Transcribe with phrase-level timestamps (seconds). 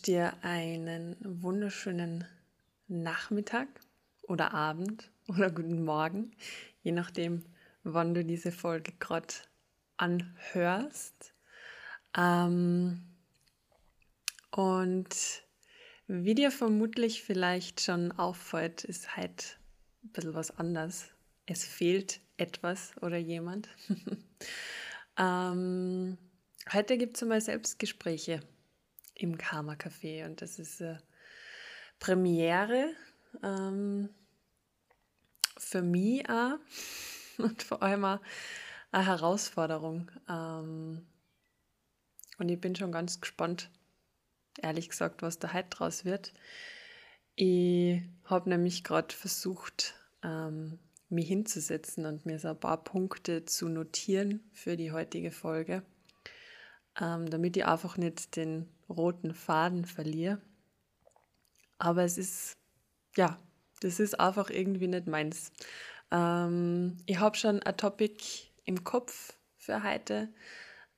[0.00, 2.24] wünsche dir einen wunderschönen
[2.88, 3.68] Nachmittag
[4.22, 6.32] oder Abend oder guten Morgen,
[6.82, 7.44] je nachdem,
[7.82, 9.34] wann du diese Folge gerade
[9.98, 11.34] anhörst.
[12.16, 13.02] Ähm,
[14.52, 15.42] und
[16.06, 19.58] wie dir vermutlich vielleicht schon auffällt, ist halt
[20.02, 21.10] ein bisschen was anders.
[21.44, 23.68] Es fehlt etwas oder jemand.
[25.18, 26.16] ähm,
[26.72, 28.40] heute gibt es mal Selbstgespräche
[29.20, 30.96] im Karma Café und das ist äh,
[31.98, 32.94] Premiere
[33.42, 34.08] ähm,
[35.58, 36.58] für mich auch
[37.38, 38.20] und vor allem auch
[38.92, 40.10] eine Herausforderung.
[40.28, 41.06] Ähm,
[42.38, 43.70] und ich bin schon ganz gespannt,
[44.62, 46.32] ehrlich gesagt, was da heute draus wird.
[47.34, 50.78] Ich habe nämlich gerade versucht, ähm,
[51.10, 55.82] mich hinzusetzen und mir so ein paar Punkte zu notieren für die heutige Folge,
[57.00, 60.40] ähm, damit ich einfach nicht den roten Faden verliere.
[61.78, 62.52] Aber es ist,
[63.16, 63.38] ja,
[63.80, 65.52] das ist einfach irgendwie nicht meins.
[66.10, 68.16] Ähm, ich habe schon ein Topic
[68.64, 70.28] im Kopf für heute,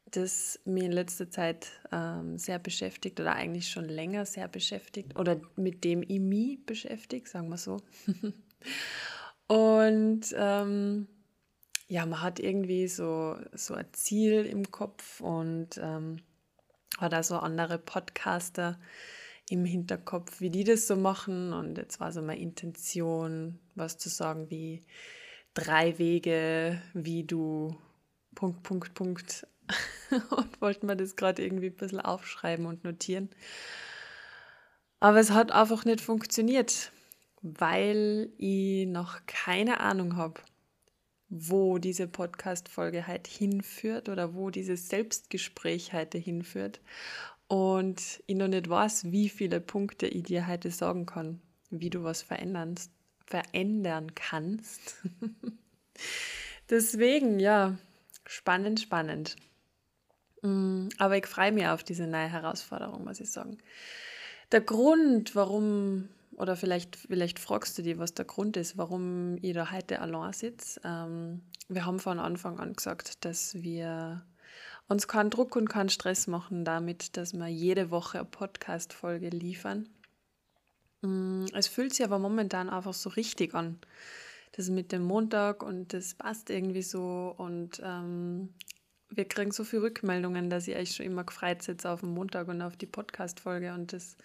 [0.07, 5.41] das mich in letzter Zeit ähm, sehr beschäftigt oder eigentlich schon länger sehr beschäftigt oder
[5.57, 7.79] mit dem ich mich beschäftige, sagen wir so.
[9.49, 11.09] Und ähm,
[11.93, 16.23] ja, man hat irgendwie so, so ein Ziel im Kopf und ähm,
[16.97, 18.81] auch so andere Podcaster
[19.51, 21.53] im Hinterkopf, wie die das so machen.
[21.53, 24.87] Und jetzt war so meine Intention, was zu sagen wie
[25.53, 27.77] drei Wege, wie du
[28.35, 29.47] Punkt, Punkt, Punkt.
[30.31, 33.29] und wollten wir das gerade irgendwie ein bisschen aufschreiben und notieren.
[34.99, 36.91] Aber es hat einfach nicht funktioniert,
[37.43, 40.41] weil ich noch keine Ahnung habe,
[41.35, 46.83] wo diese Podcast-Folge halt hinführt oder wo dieses Selbstgespräch heute hinführt.
[47.49, 52.05] Und ich noch nicht weiß, wie viele Punkte ich dir heute sagen kann, wie du
[52.05, 52.75] was verändern,
[53.25, 54.97] verändern kannst.
[56.71, 57.79] Deswegen, ja,
[58.27, 59.37] spannend, spannend.
[60.43, 63.57] Mm, aber ich freue mich auf diese neue Herausforderung, muss ich sagen.
[64.51, 69.55] Der Grund, warum oder vielleicht, vielleicht fragst du dich, was der Grund ist, warum ich
[69.55, 70.81] da heute allein sitze.
[70.85, 74.23] Ähm, wir haben von Anfang an gesagt, dass wir
[74.89, 79.89] uns keinen Druck und keinen Stress machen damit, dass wir jede Woche eine Podcast-Folge liefern.
[81.03, 83.79] Mm, es fühlt sich aber momentan einfach so richtig an.
[84.53, 88.51] Das mit dem Montag und das passt irgendwie so und ähm,
[89.15, 92.49] wir kriegen so viele Rückmeldungen, dass ich euch schon immer gefreut sitze auf den Montag
[92.49, 93.73] und auf die Podcast-Folge.
[93.75, 94.17] Und das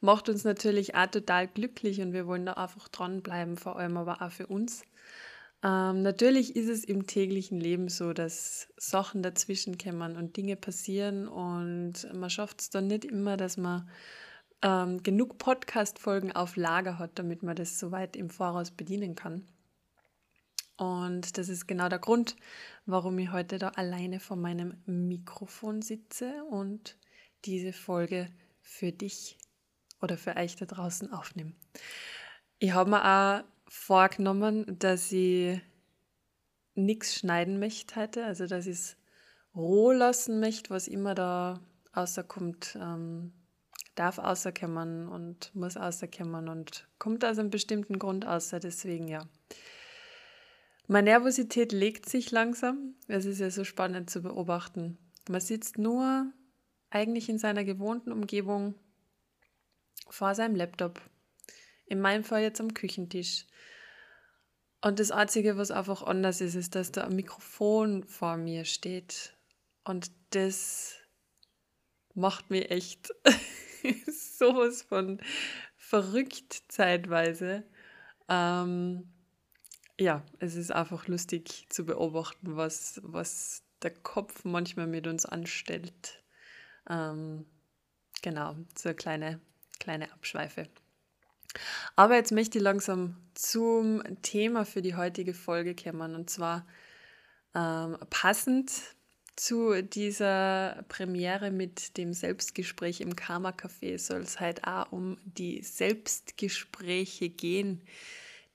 [0.00, 4.22] macht uns natürlich auch total glücklich und wir wollen da einfach dranbleiben, vor allem aber
[4.22, 4.82] auch für uns.
[5.62, 11.26] Ähm, natürlich ist es im täglichen Leben so, dass Sachen dazwischen kommen und Dinge passieren
[11.28, 13.88] und man schafft es dann nicht immer, dass man
[14.62, 19.46] ähm, genug Podcast-Folgen auf Lager hat, damit man das soweit im Voraus bedienen kann.
[20.76, 22.36] Und das ist genau der Grund,
[22.84, 26.96] warum ich heute da alleine vor meinem Mikrofon sitze und
[27.44, 28.28] diese Folge
[28.60, 29.38] für dich
[30.02, 31.52] oder für euch da draußen aufnehme.
[32.58, 35.60] Ich habe mir auch vorgenommen, dass ich
[36.74, 38.96] nichts schneiden möchte heute, also dass ich es
[39.54, 41.60] roh lassen möchte, was immer da
[41.96, 43.32] rauskommt, ähm,
[43.94, 49.26] darf rauskommen und muss rauskommen und kommt aus einem bestimmten Grund außer deswegen ja
[50.88, 52.94] meine Nervosität legt sich langsam.
[53.08, 54.98] Es ist ja so spannend zu beobachten.
[55.28, 56.32] Man sitzt nur
[56.90, 58.74] eigentlich in seiner gewohnten Umgebung
[60.08, 61.00] vor seinem Laptop.
[61.86, 63.46] In meinem Fall jetzt am Küchentisch.
[64.80, 69.36] Und das Einzige, was einfach anders ist, ist, dass da ein Mikrofon vor mir steht.
[69.84, 70.94] Und das
[72.14, 73.12] macht mir echt
[74.06, 75.20] sowas von
[75.76, 77.64] verrückt zeitweise.
[78.28, 79.08] Ähm,
[79.98, 86.22] ja, es ist einfach lustig zu beobachten, was, was der Kopf manchmal mit uns anstellt.
[86.88, 87.46] Ähm,
[88.22, 89.40] genau, so eine kleine,
[89.78, 90.68] kleine Abschweife.
[91.94, 96.14] Aber jetzt möchte ich langsam zum Thema für die heutige Folge kommen.
[96.14, 96.66] Und zwar
[97.54, 98.70] ähm, passend
[99.36, 105.62] zu dieser Premiere mit dem Selbstgespräch im Karma Café soll es halt auch um die
[105.62, 107.82] Selbstgespräche gehen,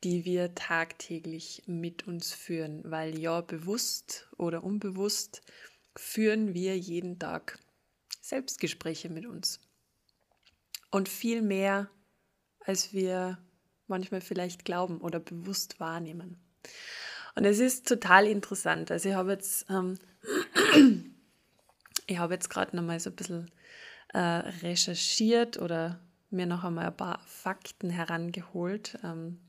[0.04, 5.42] die wir tagtäglich mit uns führen, weil ja bewusst oder unbewusst
[5.96, 7.60] führen wir jeden Tag
[8.22, 9.60] Selbstgespräche mit uns.
[10.90, 11.90] Und viel mehr,
[12.60, 13.38] als wir
[13.88, 16.38] manchmal vielleicht glauben oder bewusst wahrnehmen.
[17.36, 18.92] Und es ist total interessant.
[18.92, 19.98] Also ich habe jetzt, ähm,
[22.08, 23.52] ich habe jetzt gerade noch mal so ein bisschen
[24.14, 26.00] äh, recherchiert oder
[26.30, 29.40] mir noch einmal ein paar Fakten herangeholt ähm,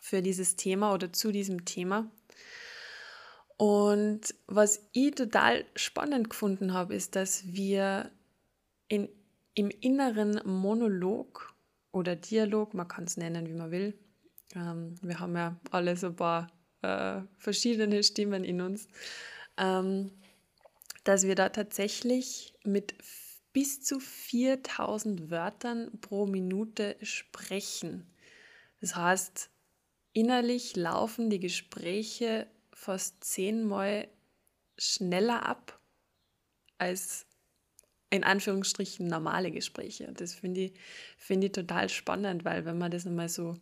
[0.00, 2.10] für dieses Thema oder zu diesem Thema.
[3.56, 8.10] Und was ich total spannend gefunden habe, ist, dass wir
[8.88, 9.08] in,
[9.54, 11.54] im inneren Monolog
[11.92, 13.94] oder Dialog, man kann es nennen, wie man will,
[14.54, 16.50] ähm, wir haben ja alle so ein paar
[16.82, 18.88] äh, verschiedene Stimmen in uns,
[19.58, 20.10] ähm,
[21.04, 22.94] dass wir da tatsächlich mit
[23.52, 28.06] bis zu 4000 Wörtern pro Minute sprechen.
[28.80, 29.49] Das heißt,
[30.12, 34.08] innerlich laufen die Gespräche fast zehnmal
[34.78, 35.78] schneller ab
[36.78, 37.26] als
[38.08, 40.08] in Anführungsstrichen normale Gespräche.
[40.08, 40.72] Und das finde ich,
[41.16, 43.56] find ich total spannend, weil wenn man das einmal so,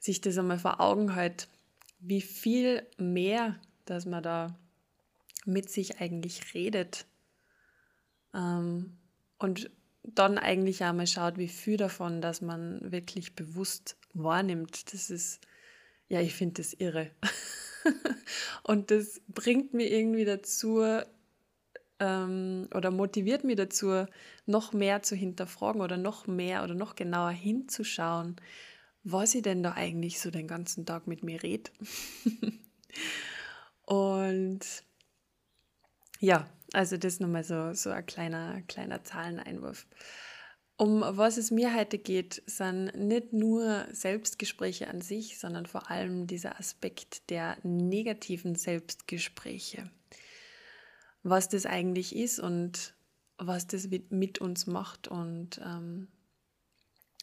[0.00, 1.48] sich das einmal vor Augen hält,
[1.98, 4.58] wie viel mehr, dass man da
[5.44, 7.06] mit sich eigentlich redet
[8.34, 8.96] ähm,
[9.38, 9.70] und
[10.02, 14.92] dann eigentlich auch mal schaut, wie viel davon, dass man wirklich bewusst wahrnimmt.
[14.92, 15.40] Das ist,
[16.08, 17.10] ja, ich finde das irre.
[18.62, 20.82] und das bringt mir irgendwie dazu
[22.02, 24.06] ähm, oder motiviert mich dazu,
[24.46, 28.36] noch mehr zu hinterfragen oder noch mehr oder noch genauer hinzuschauen,
[29.04, 31.70] was ich denn da eigentlich so den ganzen Tag mit mir rede.
[33.84, 34.60] und
[36.18, 39.86] ja, also das nochmal so, so ein kleiner, kleiner Zahleneinwurf.
[40.82, 46.26] Um was es mir heute geht, sind nicht nur Selbstgespräche an sich, sondern vor allem
[46.26, 49.88] dieser Aspekt der negativen Selbstgespräche.
[51.22, 52.94] Was das eigentlich ist und
[53.38, 56.08] was das mit uns macht und ähm,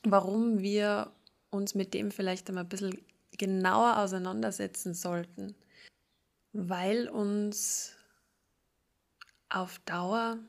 [0.04, 1.12] warum wir
[1.50, 2.98] uns mit dem vielleicht einmal ein bisschen
[3.38, 5.54] genauer auseinandersetzen sollten,
[6.54, 7.94] weil uns
[9.50, 10.40] auf Dauer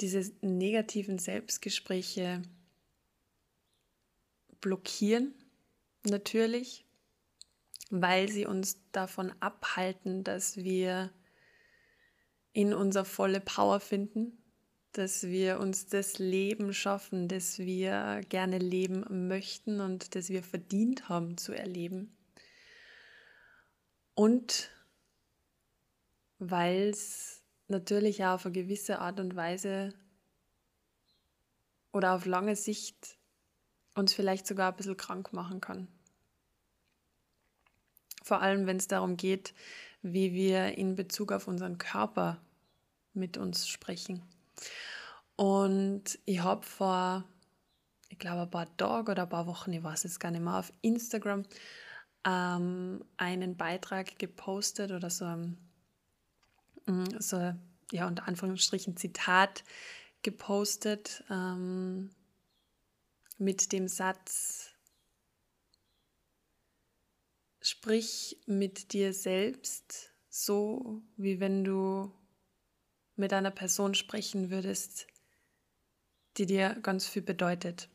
[0.00, 2.42] diese negativen Selbstgespräche
[4.60, 5.34] blockieren,
[6.04, 6.84] natürlich,
[7.90, 11.12] weil sie uns davon abhalten, dass wir
[12.52, 14.42] in unser volle Power finden,
[14.92, 21.08] dass wir uns das Leben schaffen, das wir gerne leben möchten und das wir verdient
[21.08, 22.16] haben zu erleben.
[24.14, 24.70] Und
[26.38, 27.35] weil es
[27.68, 29.92] natürlich auch auf eine gewisse Art und Weise
[31.92, 33.16] oder auf lange Sicht
[33.94, 35.88] uns vielleicht sogar ein bisschen krank machen kann.
[38.22, 39.54] Vor allem, wenn es darum geht,
[40.02, 42.40] wie wir in Bezug auf unseren Körper
[43.14, 44.22] mit uns sprechen.
[45.36, 47.24] Und ich habe vor,
[48.08, 50.58] ich glaube, ein paar Tagen oder ein paar Wochen, ich weiß es gar nicht mehr,
[50.58, 51.44] auf Instagram
[52.26, 55.56] ähm, einen Beitrag gepostet oder so ein
[57.18, 57.54] so,
[57.92, 59.64] ja, unter Anführungsstrichen Zitat
[60.22, 62.10] gepostet ähm,
[63.38, 64.70] mit dem Satz,
[67.60, 72.12] sprich mit dir selbst so, wie wenn du
[73.16, 75.06] mit einer Person sprechen würdest,
[76.36, 77.88] die dir ganz viel bedeutet.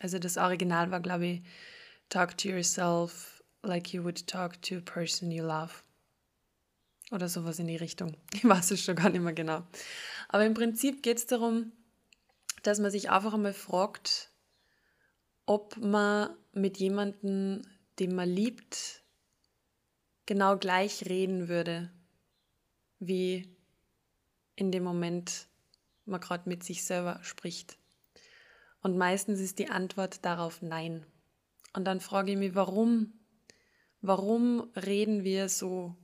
[0.00, 1.42] Also das Original war, glaube ich,
[2.08, 5.85] talk to yourself like you would talk to a person you love.
[7.10, 8.16] Oder sowas in die Richtung.
[8.34, 9.62] Ich weiß es schon gar nicht mehr genau.
[10.28, 11.72] Aber im Prinzip geht es darum,
[12.62, 14.30] dass man sich einfach einmal fragt,
[15.46, 17.62] ob man mit jemandem,
[18.00, 19.02] den man liebt,
[20.26, 21.92] genau gleich reden würde,
[22.98, 23.56] wie
[24.56, 25.46] in dem Moment
[26.04, 27.78] man gerade mit sich selber spricht.
[28.80, 31.06] Und meistens ist die Antwort darauf Nein.
[31.72, 33.12] Und dann frage ich mich, warum?
[34.00, 35.96] Warum reden wir so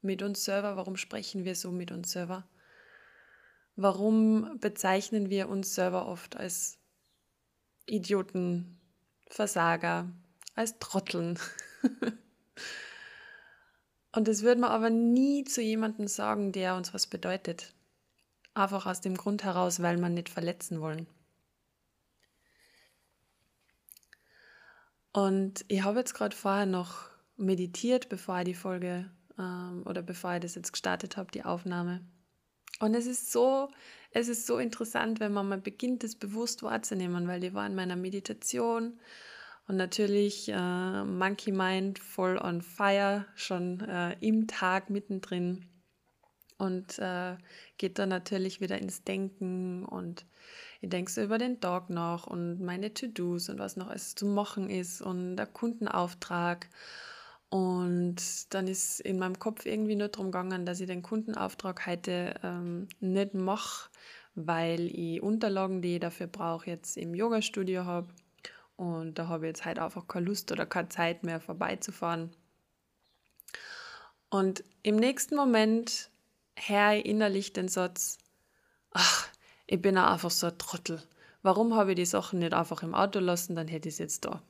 [0.00, 0.76] mit uns selber?
[0.76, 2.48] Warum sprechen wir so mit uns selber?
[3.76, 6.78] Warum bezeichnen wir uns selber oft als
[7.86, 8.80] Idioten,
[9.28, 10.10] Versager,
[10.54, 11.38] als Trotteln?
[14.12, 17.72] Und das würde man aber nie zu jemandem sagen, der uns was bedeutet.
[18.54, 21.06] Einfach aus dem Grund heraus, weil man nicht verletzen wollen.
[25.12, 30.34] Und ich habe jetzt gerade vorher noch meditiert, bevor ich die Folge ähm, oder bevor
[30.34, 32.00] ich das jetzt gestartet habe, die Aufnahme.
[32.80, 33.68] Und es ist so,
[34.12, 37.74] es ist so interessant, wenn man mal beginnt, das bewusst wahrzunehmen, weil die war in
[37.74, 38.98] meiner Meditation
[39.66, 45.66] und natürlich äh, Monkey Mind voll on fire, schon äh, im Tag mittendrin
[46.56, 47.36] und äh,
[47.76, 50.24] geht dann natürlich wieder ins Denken und
[50.80, 54.26] ich denke so über den Tag noch und meine To-Dos und was noch alles zu
[54.26, 56.68] machen ist und der Kundenauftrag
[57.50, 62.34] Und dann ist in meinem Kopf irgendwie nur darum gegangen, dass ich den Kundenauftrag heute
[62.42, 63.88] ähm, nicht mache,
[64.34, 68.08] weil ich Unterlagen, die ich dafür brauche, jetzt im Yoga-Studio habe.
[68.76, 72.30] Und da habe ich jetzt halt einfach keine Lust oder keine Zeit mehr vorbeizufahren.
[74.30, 76.10] Und im nächsten Moment
[76.54, 78.18] höre ich innerlich den Satz,
[78.90, 79.28] ach,
[79.66, 81.02] ich bin einfach so ein Trottel.
[81.42, 84.24] Warum habe ich die Sachen nicht einfach im Auto lassen, dann hätte ich es jetzt
[84.24, 84.42] da.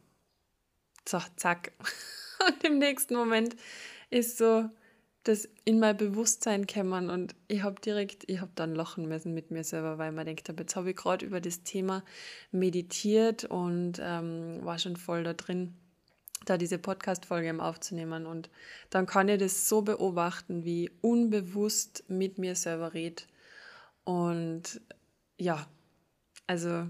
[1.06, 1.72] So, zack.
[2.46, 3.56] Und im nächsten Moment
[4.10, 4.68] ist so
[5.24, 9.50] das in mein Bewusstsein kämmern und ich habe direkt, ich habe dann lachen müssen mit
[9.50, 12.02] mir selber, weil man denkt, jetzt habe ich gerade über das Thema
[12.50, 15.74] meditiert und ähm, war schon voll da drin,
[16.46, 18.48] da diese Podcast-Folge aufzunehmen und
[18.88, 23.26] dann kann ich das so beobachten, wie unbewusst mit mir selber red
[24.04, 24.80] und
[25.36, 25.68] ja,
[26.46, 26.86] also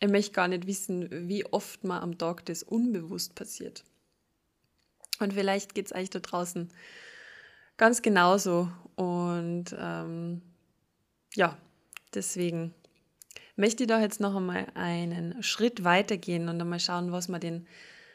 [0.00, 3.84] ich möchte gar nicht wissen, wie oft mal am Tag das unbewusst passiert.
[5.20, 6.68] Und vielleicht geht es euch da draußen
[7.76, 8.70] ganz genauso.
[8.96, 10.42] Und ähm,
[11.34, 11.56] ja,
[12.14, 12.74] deswegen
[13.56, 17.66] möchte ich da jetzt noch einmal einen Schritt weitergehen und einmal schauen, was man denn,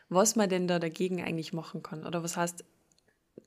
[0.09, 2.05] was man denn da dagegen eigentlich machen kann.
[2.05, 2.63] Oder was heißt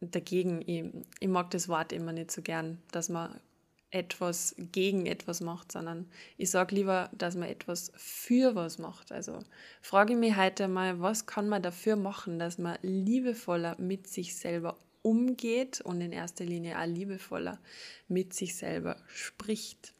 [0.00, 0.62] dagegen?
[0.62, 0.84] Ich,
[1.20, 3.40] ich mag das Wort immer nicht so gern, dass man
[3.90, 9.12] etwas gegen etwas macht, sondern ich sage lieber, dass man etwas für was macht.
[9.12, 9.38] Also
[9.80, 14.36] frage ich mich heute mal, was kann man dafür machen, dass man liebevoller mit sich
[14.36, 17.60] selber umgeht und in erster Linie auch liebevoller
[18.08, 19.94] mit sich selber spricht.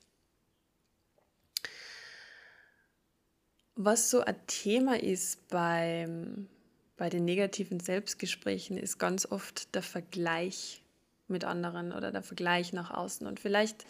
[3.77, 6.49] Was so ein Thema ist beim,
[6.97, 10.83] bei den negativen Selbstgesprächen, ist ganz oft der Vergleich
[11.29, 13.27] mit anderen oder der Vergleich nach außen.
[13.27, 13.85] Und vielleicht,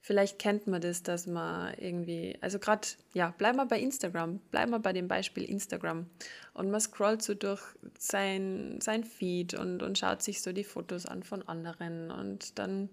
[0.00, 4.68] vielleicht kennt man das, dass man irgendwie, also gerade, ja, bleib mal bei Instagram, bleib
[4.68, 6.06] mal bei dem Beispiel Instagram.
[6.54, 7.62] Und man scrollt so durch
[7.98, 12.10] sein, sein Feed und, und schaut sich so die Fotos an von anderen.
[12.10, 12.88] Und dann,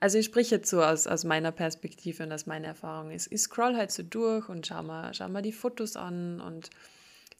[0.00, 3.42] also ich spreche jetzt so aus, aus meiner Perspektive und aus meiner Erfahrung ist, ich
[3.42, 6.70] scroll halt so durch und schau mal, schau mal die Fotos an und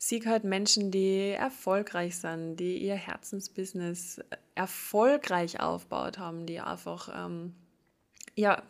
[0.02, 4.20] sieg halt Menschen, die erfolgreich sind, die ihr Herzensbusiness
[4.54, 7.54] erfolgreich aufgebaut haben, die einfach ähm,
[8.34, 8.62] ja,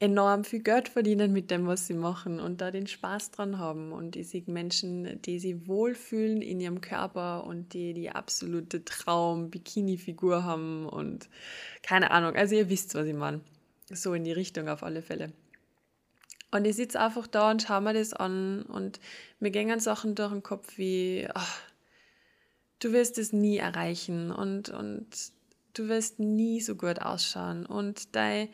[0.00, 3.90] enorm viel Geld verdienen mit dem, was sie machen und da den Spaß dran haben.
[3.90, 10.44] Und ich sehe Menschen, die sich wohlfühlen in ihrem Körper und die die absolute Traum-Bikini-Figur
[10.44, 11.30] haben und
[11.82, 12.36] keine Ahnung.
[12.36, 13.40] Also ihr wisst, was ich meine.
[13.90, 15.32] So in die Richtung auf alle Fälle.
[16.54, 19.00] Und ich sitze einfach da und schaue mir das an und
[19.40, 21.58] mir gehen Sachen durch den Kopf wie, ach,
[22.78, 25.08] du wirst es nie erreichen und, und
[25.72, 28.50] du wirst nie so gut ausschauen und dein,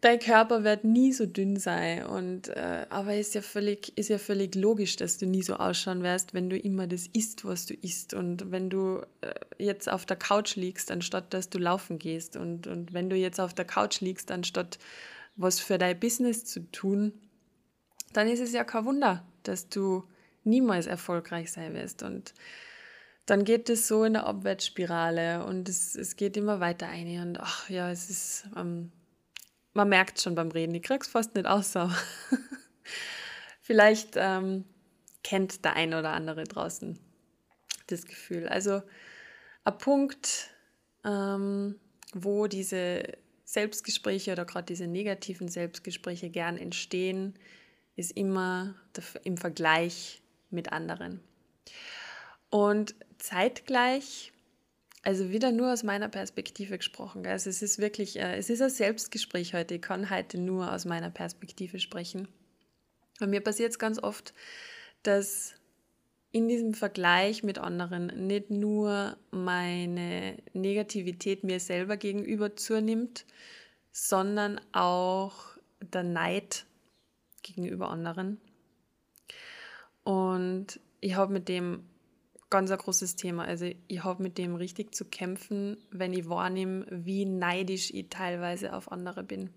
[0.00, 2.04] dein Körper wird nie so dünn sein.
[2.04, 6.02] Und, äh, aber ist ja, völlig, ist ja völlig logisch, dass du nie so ausschauen
[6.02, 8.14] wirst, wenn du immer das isst, was du isst.
[8.14, 12.36] Und wenn du äh, jetzt auf der Couch liegst, anstatt dass du laufen gehst.
[12.36, 14.80] Und, und wenn du jetzt auf der Couch liegst, anstatt
[15.36, 17.12] was für dein Business zu tun,
[18.12, 20.04] dann ist es ja kein Wunder, dass du
[20.44, 22.02] niemals erfolgreich sein wirst.
[22.02, 22.34] Und
[23.26, 27.20] dann geht es so in der Abwärtsspirale und es, es geht immer weiter ein.
[27.20, 28.92] Und ach ja, es ist, ähm,
[29.74, 31.74] man merkt schon beim Reden, ich krieg's fast nicht aus.
[33.60, 34.64] Vielleicht ähm,
[35.22, 36.98] kennt der ein oder andere draußen
[37.88, 38.48] das Gefühl.
[38.48, 38.82] Also
[39.64, 40.50] ein Punkt,
[41.04, 41.78] ähm,
[42.14, 43.02] wo diese
[43.46, 47.38] Selbstgespräche oder gerade diese negativen Selbstgespräche gern entstehen,
[47.94, 48.74] ist immer
[49.24, 51.20] im Vergleich mit anderen.
[52.50, 54.32] Und zeitgleich,
[55.02, 58.70] also wieder nur aus meiner Perspektive gesprochen, also es ist wirklich, äh, es ist ein
[58.70, 62.28] Selbstgespräch heute, ich kann heute nur aus meiner Perspektive sprechen.
[63.20, 64.34] Und mir passiert es ganz oft,
[65.04, 65.54] dass
[66.36, 73.24] in diesem Vergleich mit anderen nicht nur meine Negativität mir selber gegenüber zunimmt,
[73.90, 75.32] sondern auch
[75.80, 76.66] der Neid
[77.42, 78.38] gegenüber anderen.
[80.04, 81.88] Und ich habe mit dem
[82.50, 83.46] ganz ein großes Thema.
[83.46, 88.74] Also ich habe mit dem richtig zu kämpfen, wenn ich wahrnehme, wie neidisch ich teilweise
[88.74, 89.54] auf andere bin.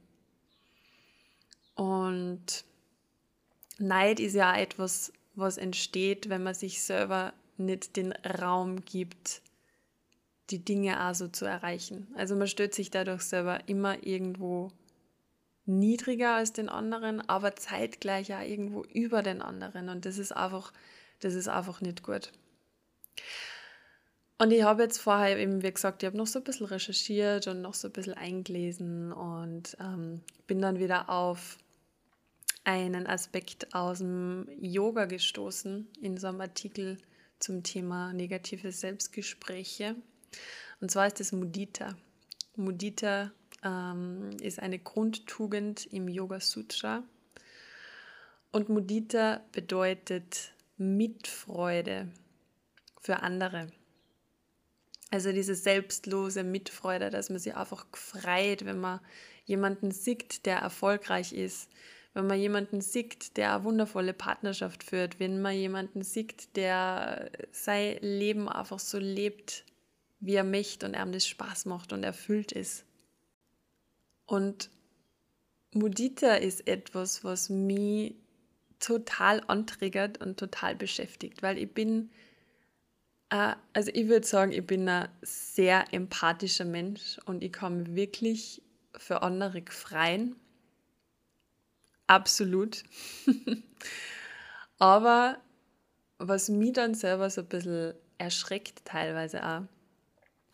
[1.76, 2.64] Und
[3.80, 9.42] Neid ist ja etwas, was entsteht, wenn man sich selber nicht den Raum gibt,
[10.50, 12.08] die Dinge auch so zu erreichen.
[12.16, 14.72] Also man stellt sich dadurch selber immer irgendwo
[15.66, 19.90] niedriger als den anderen, aber zeitgleich auch irgendwo über den anderen.
[19.90, 20.74] Und das ist einfach,
[21.20, 22.32] das ist einfach nicht gut.
[24.42, 27.48] Und ich habe jetzt vorher eben, wie gesagt, ich habe noch so ein bisschen recherchiert
[27.48, 31.58] und noch so ein bisschen eingelesen und ähm, bin dann wieder auf
[32.64, 36.98] einen Aspekt aus dem Yoga gestoßen in so einem Artikel
[37.40, 39.96] zum Thema negative Selbstgespräche.
[40.82, 41.96] Und zwar ist es Mudita.
[42.56, 43.32] Mudita
[43.64, 47.04] ähm, ist eine Grundtugend im Yoga Sutra.
[48.52, 52.10] Und Mudita bedeutet Mitfreude
[53.02, 53.68] für andere.
[55.12, 59.00] Also diese selbstlose Mitfreude, dass man sich einfach freut, wenn man
[59.46, 61.70] jemanden sieht, der erfolgreich ist,
[62.14, 67.98] wenn man jemanden sieht, der eine wundervolle Partnerschaft führt, wenn man jemanden sieht, der sein
[68.02, 69.64] Leben einfach so lebt,
[70.20, 72.86] wie er möchte und ihm das Spaß macht und erfüllt ist.
[74.26, 74.70] Und
[75.74, 78.16] Mudita ist etwas, was mich
[78.80, 82.10] total antriggert und total beschäftigt, weil ich bin,
[83.30, 88.62] äh, also ich würde sagen, ich bin ein sehr empathischer Mensch und ich kann wirklich
[88.98, 90.36] für andere freien.
[92.10, 92.84] Absolut.
[94.80, 95.38] Aber
[96.18, 99.62] was mich dann selber so ein bisschen erschreckt, teilweise auch,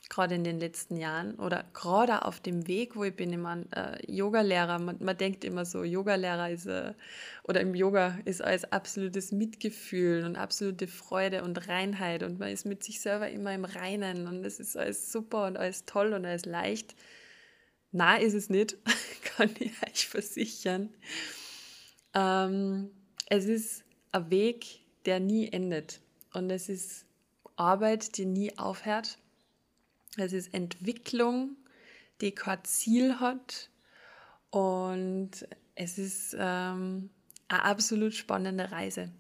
[0.09, 3.71] gerade in den letzten Jahren oder gerade auf dem Weg, wo ich bin, ich mein,
[3.71, 6.93] äh, Yoga-Lehrer, man, man, denkt immer so, Yoga-Lehrer ist, äh,
[7.43, 12.65] oder im Yoga ist alles absolutes Mitgefühl und absolute Freude und Reinheit und man ist
[12.65, 16.25] mit sich selber immer im Reinen und es ist alles super und alles toll und
[16.25, 16.95] alles leicht.
[17.91, 18.77] Na, ist es nicht,
[19.38, 20.89] kann ich euch versichern.
[22.15, 22.89] Ähm,
[23.27, 26.01] es ist ein Weg, der nie endet
[26.34, 27.05] und es ist
[27.55, 29.20] Arbeit, die nie aufhört
[30.18, 31.55] es ist Entwicklung,
[32.22, 33.70] die kein Ziel hat.
[34.50, 35.31] Und
[35.75, 37.09] es ist ähm,
[37.48, 39.11] eine absolut spannende Reise.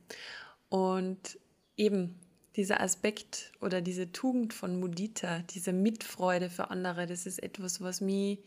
[0.69, 1.37] Und
[1.75, 2.15] eben
[2.55, 7.99] dieser Aspekt oder diese Tugend von Mudita, diese Mitfreude für andere, das ist etwas, was
[7.99, 8.39] mich,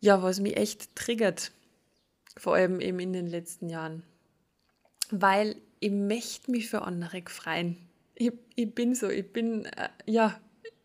[0.00, 1.52] ja, was mich echt triggert.
[2.36, 4.02] Vor allem eben in den letzten Jahren.
[5.10, 7.76] Weil ich möchte mich für andere freuen.
[8.14, 10.40] Ich, ich bin so, ich bin, äh, ja,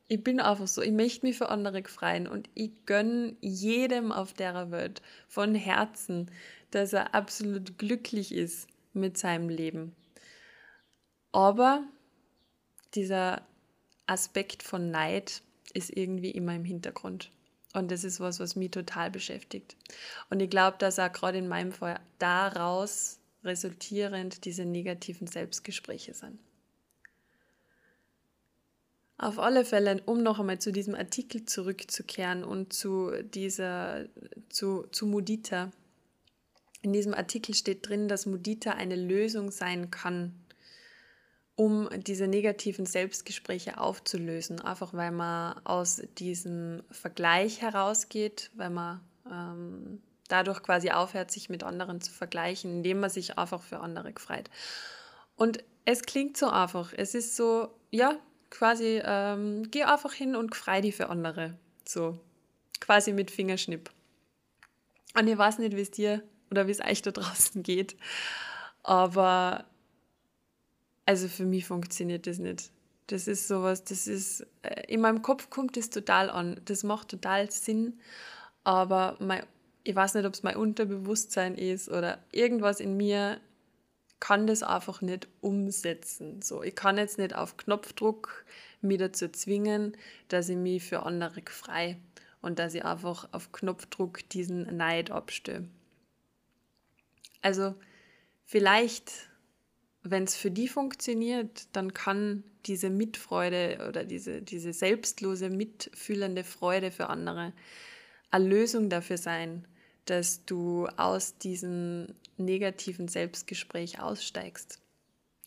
[0.07, 4.33] ich bin einfach so, ich möchte mich für andere freuen und ich gönne jedem auf
[4.33, 6.31] der Welt von Herzen,
[6.71, 9.95] dass er absolut glücklich ist mit seinem Leben.
[11.31, 11.83] Aber
[12.95, 13.45] dieser
[14.07, 17.31] Aspekt von Neid ist irgendwie immer im Hintergrund.
[17.73, 19.75] Und das ist was, was mich total beschäftigt.
[20.29, 26.39] Und ich glaube, dass auch gerade in meinem Fall daraus resultierend diese negativen Selbstgespräche sind.
[29.19, 34.05] Auf alle Fälle, um noch einmal zu diesem Artikel zurückzukehren und zu dieser,
[34.49, 35.71] zu, zu Mudita.
[36.83, 40.33] In diesem Artikel steht drin, dass Mudita eine Lösung sein kann,
[41.57, 44.61] um diese negativen Selbstgespräche aufzulösen.
[44.61, 51.63] Einfach weil man aus diesem Vergleich herausgeht, weil man ähm, dadurch quasi aufhört, sich mit
[51.63, 54.51] anderen zu vergleichen, indem man sich einfach für andere freut.
[55.35, 56.93] Und es klingt so einfach.
[56.95, 58.15] Es ist so, ja,
[58.51, 61.57] quasi, ähm, geh einfach hin und frei die für andere.
[61.85, 62.19] So,
[62.79, 63.89] quasi mit Fingerschnipp.
[65.17, 67.95] Und ich weiß nicht, wie es dir oder wie es euch da draußen geht,
[68.83, 69.65] aber
[71.07, 72.69] also für mich funktioniert das nicht.
[73.07, 76.59] Das ist sowas, das ist, äh, in meinem Kopf kommt das total an.
[76.65, 77.97] Das macht total Sinn,
[78.65, 79.43] aber mein,
[79.85, 83.39] ich weiß nicht, ob es mein Unterbewusstsein ist oder irgendwas in mir
[84.19, 86.41] kann das einfach nicht umsetzen.
[86.41, 88.43] So, ich kann jetzt nicht auf Knopfdruck
[88.81, 89.95] mich dazu zwingen,
[90.27, 91.97] dass ich mich für andere frei
[92.41, 95.69] und dass ich einfach auf Knopfdruck diesen Neid abstöre.
[97.41, 97.75] Also
[98.43, 99.29] vielleicht,
[100.03, 106.91] wenn es für die funktioniert, dann kann diese Mitfreude oder diese, diese selbstlose, mitfühlende Freude
[106.91, 107.53] für andere
[108.29, 109.65] eine Lösung dafür sein,
[110.05, 112.07] dass du aus diesem
[112.37, 114.79] negativen Selbstgespräch aussteigst.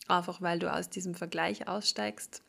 [0.07, 2.41] Einfach weil du aus diesem Vergleich aussteigst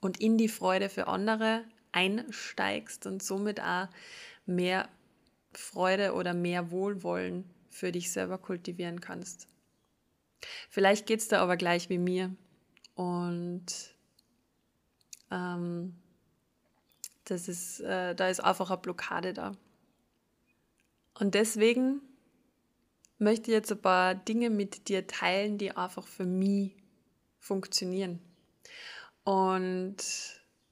[0.00, 3.88] und in die Freude für andere einsteigst und somit auch
[4.46, 4.88] mehr
[5.52, 9.48] Freude oder mehr Wohlwollen für dich selber kultivieren kannst.
[10.70, 12.34] Vielleicht geht es da aber gleich wie mir
[12.94, 13.66] und
[15.30, 15.94] ähm,
[17.24, 19.52] das ist, äh, da ist einfach eine Blockade da.
[21.18, 22.00] Und deswegen
[23.18, 26.72] möchte ich jetzt ein paar Dinge mit dir teilen, die einfach für mich
[27.38, 28.20] funktionieren.
[29.24, 29.96] Und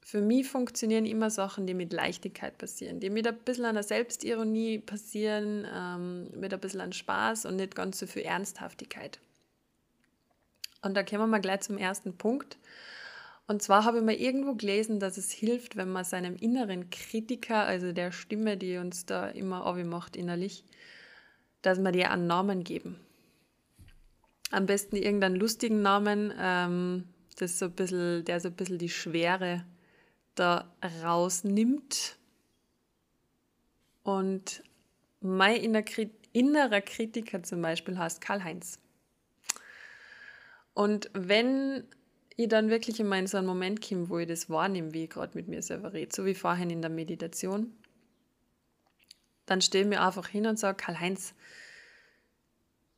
[0.00, 4.78] für mich funktionieren immer Sachen, die mit Leichtigkeit passieren, die mit ein bisschen einer Selbstironie
[4.78, 9.18] passieren, ähm, mit ein bisschen an Spaß und nicht ganz so viel Ernsthaftigkeit.
[10.84, 12.58] Und da kommen wir mal gleich zum ersten Punkt.
[13.46, 17.64] Und zwar habe ich mal irgendwo gelesen, dass es hilft, wenn man seinem inneren Kritiker,
[17.64, 20.62] also der Stimme, die uns da immer macht innerlich,
[21.62, 23.00] dass man dir einen Namen geben.
[24.50, 27.04] Am besten irgendeinen lustigen Namen, ähm,
[27.38, 29.64] das so ein bisschen, der so ein bisschen die Schwere
[30.34, 30.70] da
[31.02, 32.18] rausnimmt.
[34.02, 34.62] Und
[35.20, 35.56] mein
[36.32, 38.78] innerer Kritiker zum Beispiel heißt Karl-Heinz.
[40.74, 41.84] Und wenn
[42.36, 45.10] ich dann wirklich immer in so einen Moment komme, wo ich das wahrnehme, wie ich
[45.10, 47.72] gerade mit mir selber rede, so wie vorhin in der Meditation,
[49.46, 51.34] dann stehe ich mir einfach hin und sage, Karl-Heinz,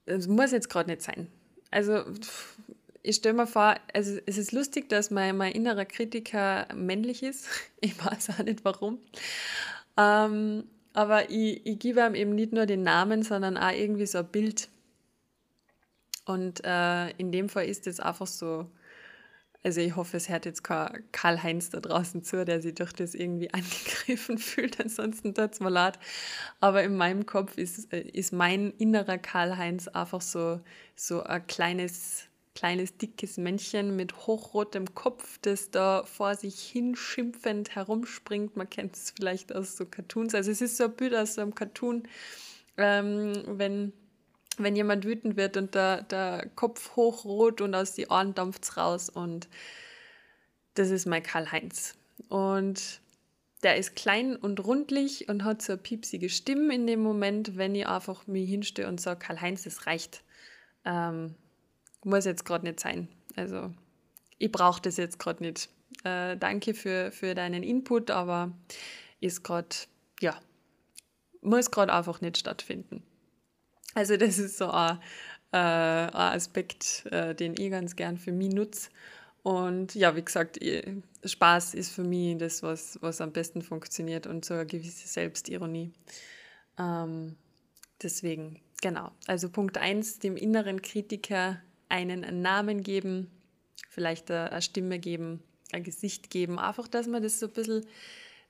[0.07, 1.27] das muss jetzt gerade nicht sein.
[1.71, 2.05] Also
[3.03, 7.47] ich stelle mir vor, also es ist lustig, dass mein, mein innerer Kritiker männlich ist.
[7.81, 8.99] Ich weiß auch nicht warum.
[9.97, 14.19] Ähm, aber ich, ich gebe ihm eben nicht nur den Namen, sondern auch irgendwie so
[14.19, 14.69] ein Bild.
[16.27, 18.69] Und äh, in dem Fall ist es einfach so,
[19.63, 23.15] also ich hoffe, es hört jetzt kein Karl-Heinz da draußen zu, der sich durch das
[23.15, 25.99] irgendwie angegriffen fühlt, ansonsten tut es mir leid.
[26.61, 30.61] Aber in meinem Kopf ist, äh, ist mein innerer Karl-Heinz einfach so,
[30.97, 37.75] so ein kleines, kleines, dickes Männchen mit hochrotem Kopf, das da vor sich hin schimpfend
[37.75, 38.57] herumspringt.
[38.57, 40.35] Man kennt es vielleicht aus so Cartoons.
[40.35, 42.05] Also es ist so ein Bild aus so einem Cartoon,
[42.77, 43.93] ähm, wenn
[44.59, 48.77] wenn jemand wütend wird und der, der Kopf hochrot und aus die Ohren dampft es
[48.77, 49.11] raus.
[49.11, 49.49] Und
[50.75, 51.95] das ist mein Karl-Heinz.
[52.29, 53.01] Und
[53.63, 57.75] der ist klein und rundlich und hat so eine piepsige Stimme in dem Moment, wenn
[57.75, 60.23] ich einfach mich hinstehe und sage, Karl-Heinz, das reicht.
[60.85, 61.35] Ähm,
[62.05, 63.09] muss jetzt gerade nicht sein.
[63.35, 63.73] Also
[64.39, 65.69] ich brauche das jetzt gerade nicht.
[66.05, 68.53] Äh, danke für, für deinen Input, aber
[69.21, 69.69] ist gerade,
[70.21, 70.39] ja,
[71.41, 73.03] muss gerade einfach nicht stattfinden.
[73.97, 74.99] Also das ist so ein,
[75.53, 78.91] äh, ein Aspekt, äh, den ich ganz gern für mich nutze.
[79.43, 80.59] Und ja, wie gesagt,
[81.25, 85.93] Spaß ist für mich das, was, was am besten funktioniert und so eine gewisse Selbstironie.
[86.79, 87.37] Ähm,
[88.03, 89.13] deswegen, genau.
[89.27, 93.31] Also Punkt 1, dem inneren Kritiker einen Namen geben,
[93.89, 96.59] vielleicht eine Stimme geben, ein Gesicht geben.
[96.59, 97.87] Einfach, dass man das so ein bisschen,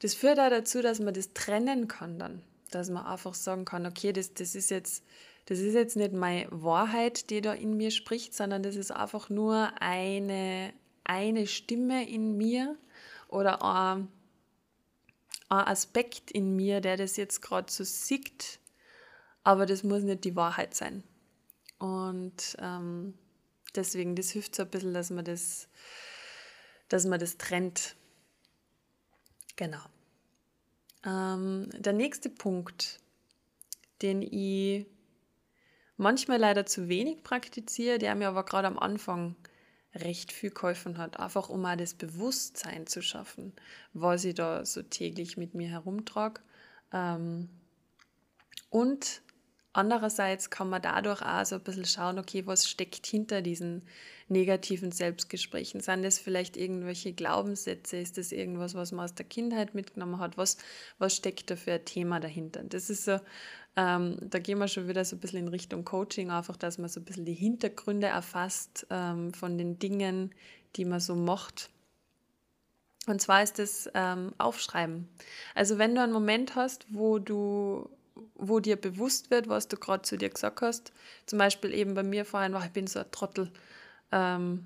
[0.01, 2.43] das führt auch dazu, dass man das trennen kann dann.
[2.73, 5.05] Dass man einfach sagen kann, okay, das, das ist jetzt
[5.47, 9.31] das ist jetzt nicht meine Wahrheit, die da in mir spricht, sondern das ist einfach
[9.31, 10.73] nur eine,
[11.05, 12.77] eine Stimme in mir
[13.29, 14.09] oder ein,
[15.49, 18.59] ein Aspekt in mir, der das jetzt gerade so sieht,
[19.45, 21.05] aber das muss nicht die Wahrheit sein.
[21.79, 23.15] Und ähm,
[23.77, 25.69] deswegen, das hilft so ein bisschen, dass man das,
[26.89, 27.95] dass man das trennt.
[29.55, 29.83] Genau.
[31.05, 32.99] Ähm, der nächste Punkt,
[34.03, 34.87] den ich
[35.97, 39.37] manchmal leider zu wenig praktiziere, der mir aber gerade am Anfang
[39.95, 43.53] recht viel geholfen hat, einfach um auch das Bewusstsein zu schaffen,
[43.93, 46.41] was ich da so täglich mit mir herumtrage.
[46.93, 47.49] Ähm,
[48.69, 49.23] und
[49.73, 53.83] andererseits kann man dadurch auch so ein bisschen schauen, okay, was steckt hinter diesen
[54.29, 55.81] negativen Selbstgesprächen?
[55.81, 57.99] Sind das vielleicht irgendwelche Glaubenssätze?
[57.99, 60.37] Ist das irgendwas, was man aus der Kindheit mitgenommen hat?
[60.37, 60.59] Was,
[60.99, 62.65] was steckt da für ein Thema dahinter?
[62.65, 63.19] Das ist so
[63.77, 66.89] ähm, da gehen wir schon wieder so ein bisschen in Richtung Coaching, einfach, dass man
[66.89, 70.35] so ein bisschen die Hintergründe erfasst ähm, von den Dingen,
[70.77, 71.71] die man so macht.
[73.07, 75.09] Und zwar ist das ähm, Aufschreiben.
[75.55, 77.89] Also wenn du einen Moment hast, wo du
[78.35, 80.93] wo dir bewusst wird, was du gerade zu dir gesagt hast,
[81.27, 83.53] zum Beispiel eben bei mir vorhin, oh, ich bin so ein Trottel,
[84.11, 84.65] ähm,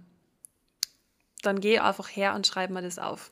[1.42, 3.30] dann geh einfach her und schreib mir das auf.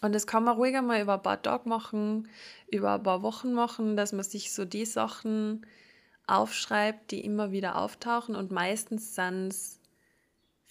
[0.00, 2.28] Und das kann man ruhig einmal über ein paar Tage machen,
[2.70, 5.66] über ein paar Wochen machen, dass man sich so die Sachen
[6.26, 8.34] aufschreibt, die immer wieder auftauchen.
[8.34, 9.80] Und meistens sind es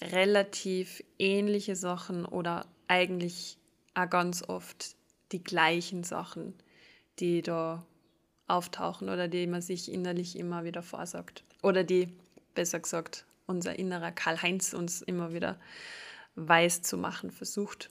[0.01, 3.57] relativ ähnliche Sachen oder eigentlich
[3.93, 4.95] auch ganz oft
[5.31, 6.53] die gleichen Sachen,
[7.19, 7.85] die da
[8.47, 11.43] auftauchen oder die man sich innerlich immer wieder vorsagt.
[11.61, 12.09] Oder die,
[12.55, 15.59] besser gesagt, unser innerer Karl-Heinz uns immer wieder
[16.35, 17.89] weiß zu machen versucht.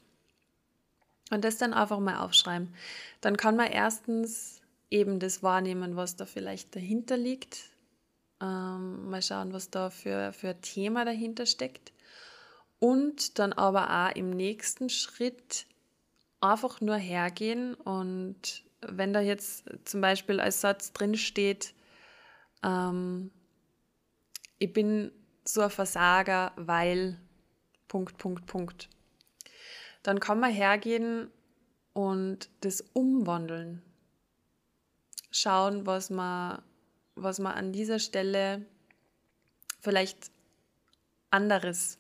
[1.31, 2.75] Und das dann einfach mal aufschreiben.
[3.21, 4.61] Dann kann man erstens
[4.91, 7.71] eben das wahrnehmen, was da vielleicht dahinter liegt.
[8.41, 11.93] Ähm, mal schauen, was da für, für ein Thema dahinter steckt.
[12.79, 15.67] Und dann aber auch im nächsten Schritt
[16.41, 21.75] einfach nur hergehen und wenn da jetzt zum Beispiel als Satz drin steht,
[22.63, 23.31] ähm,
[24.59, 25.11] ich bin
[25.45, 27.19] so ein Versager, weil
[27.89, 28.89] Punkt, Punkt, Punkt
[30.09, 31.31] dann kann man hergehen
[31.93, 33.83] und das umwandeln.
[35.31, 36.63] Schauen, was man,
[37.15, 38.65] was man an dieser Stelle
[39.81, 40.31] vielleicht
[41.31, 41.99] anderes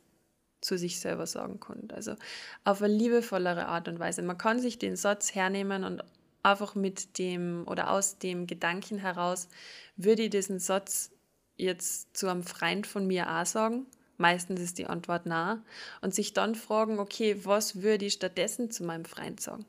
[0.62, 1.86] zu sich selber sagen kann.
[1.92, 2.16] Also
[2.64, 4.22] auf eine liebevollere Art und Weise.
[4.22, 6.02] Man kann sich den Satz hernehmen und
[6.42, 9.48] einfach mit dem oder aus dem Gedanken heraus,
[9.96, 11.10] würde ich diesen Satz
[11.58, 13.86] jetzt zu einem Freund von mir auch sagen
[14.18, 15.62] Meistens ist die Antwort na.
[16.00, 19.64] Und sich dann fragen, okay, was würde ich stattdessen zu meinem Freund sagen?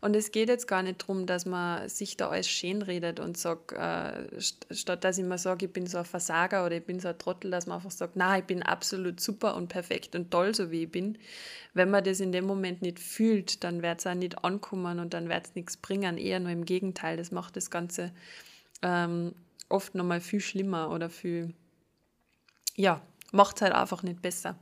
[0.00, 3.36] Und es geht jetzt gar nicht darum, dass man sich da alles schön redet und
[3.36, 7.00] sagt, äh, statt dass ich mir sage, ich bin so ein Versager oder ich bin
[7.00, 10.30] so ein Trottel, dass man einfach sagt, na, ich bin absolut super und perfekt und
[10.30, 11.18] toll, so wie ich bin.
[11.74, 15.14] Wenn man das in dem Moment nicht fühlt, dann wird es auch nicht ankommen und
[15.14, 16.18] dann wird es nichts bringen.
[16.18, 18.12] Eher nur im Gegenteil, das macht das Ganze
[18.82, 19.34] ähm,
[19.68, 21.54] oft nochmal viel schlimmer oder viel,
[22.76, 23.00] ja,
[23.32, 24.56] macht es halt einfach nicht besser.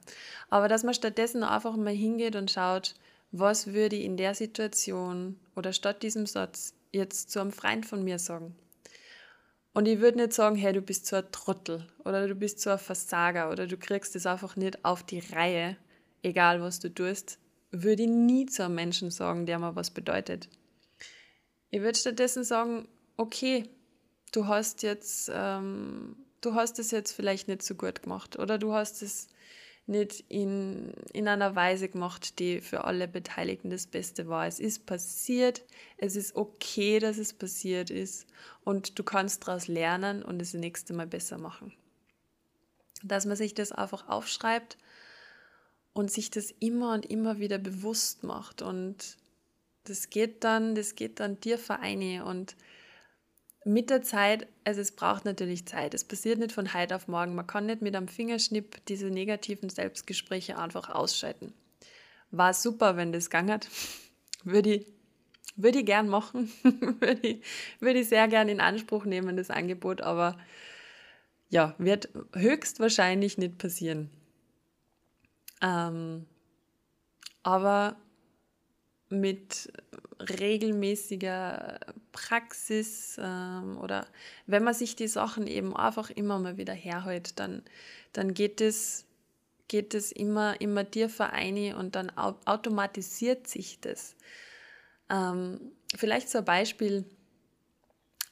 [0.49, 2.95] Aber dass man stattdessen einfach mal hingeht und schaut,
[3.33, 8.03] was würde ich in der Situation oder statt diesem Satz jetzt zu einem Freund von
[8.03, 8.57] mir sagen?
[9.73, 12.71] Und ich würde nicht sagen, hey, du bist so ein Trottel oder du bist so
[12.71, 15.77] ein Versager oder du kriegst es einfach nicht auf die Reihe,
[16.23, 17.39] egal was du tust,
[17.71, 20.49] würde ich nie zu einem Menschen sagen, der mir was bedeutet.
[21.71, 23.69] Ich würde stattdessen sagen, okay,
[24.33, 28.73] du hast jetzt, ähm, du hast es jetzt vielleicht nicht so gut gemacht oder du
[28.73, 29.29] hast es
[29.87, 34.47] nicht in, in einer Weise gemacht, die für alle Beteiligten das Beste war.
[34.47, 35.65] Es ist passiert,
[35.99, 38.27] es ist okay, dass es passiert ist
[38.65, 41.73] und du kannst daraus lernen und es das nächste Mal besser machen.
[43.03, 44.79] Dass man sich das einfach aufschreibt
[45.93, 49.17] und sich das immer und immer wieder bewusst macht und
[49.85, 52.55] das geht dann, das geht dann dir Vereine und
[53.65, 55.93] mit der Zeit, also es braucht natürlich Zeit.
[55.93, 57.35] Es passiert nicht von heute auf morgen.
[57.35, 61.53] Man kann nicht mit einem Fingerschnipp diese negativen Selbstgespräche einfach ausschalten.
[62.31, 63.69] War super, wenn das gegangen hat.
[64.45, 64.87] Würde ich,
[65.57, 66.51] würde ich gern machen.
[67.01, 67.45] würde, ich,
[67.81, 70.01] würde ich sehr gern in Anspruch nehmen, das Angebot.
[70.01, 70.39] Aber
[71.51, 74.09] ja, wird höchstwahrscheinlich nicht passieren.
[75.61, 76.27] Ähm,
[77.43, 77.97] aber
[79.11, 79.71] mit
[80.21, 81.81] regelmäßiger
[82.13, 84.07] Praxis ähm, oder
[84.47, 87.63] wenn man sich die Sachen eben einfach immer mal wieder herhält, dann,
[88.13, 89.07] dann geht es
[89.69, 94.17] geht es immer, immer dir vereine und dann automatisiert sich das.
[95.09, 95.61] Ähm,
[95.95, 97.05] vielleicht so ein Beispiel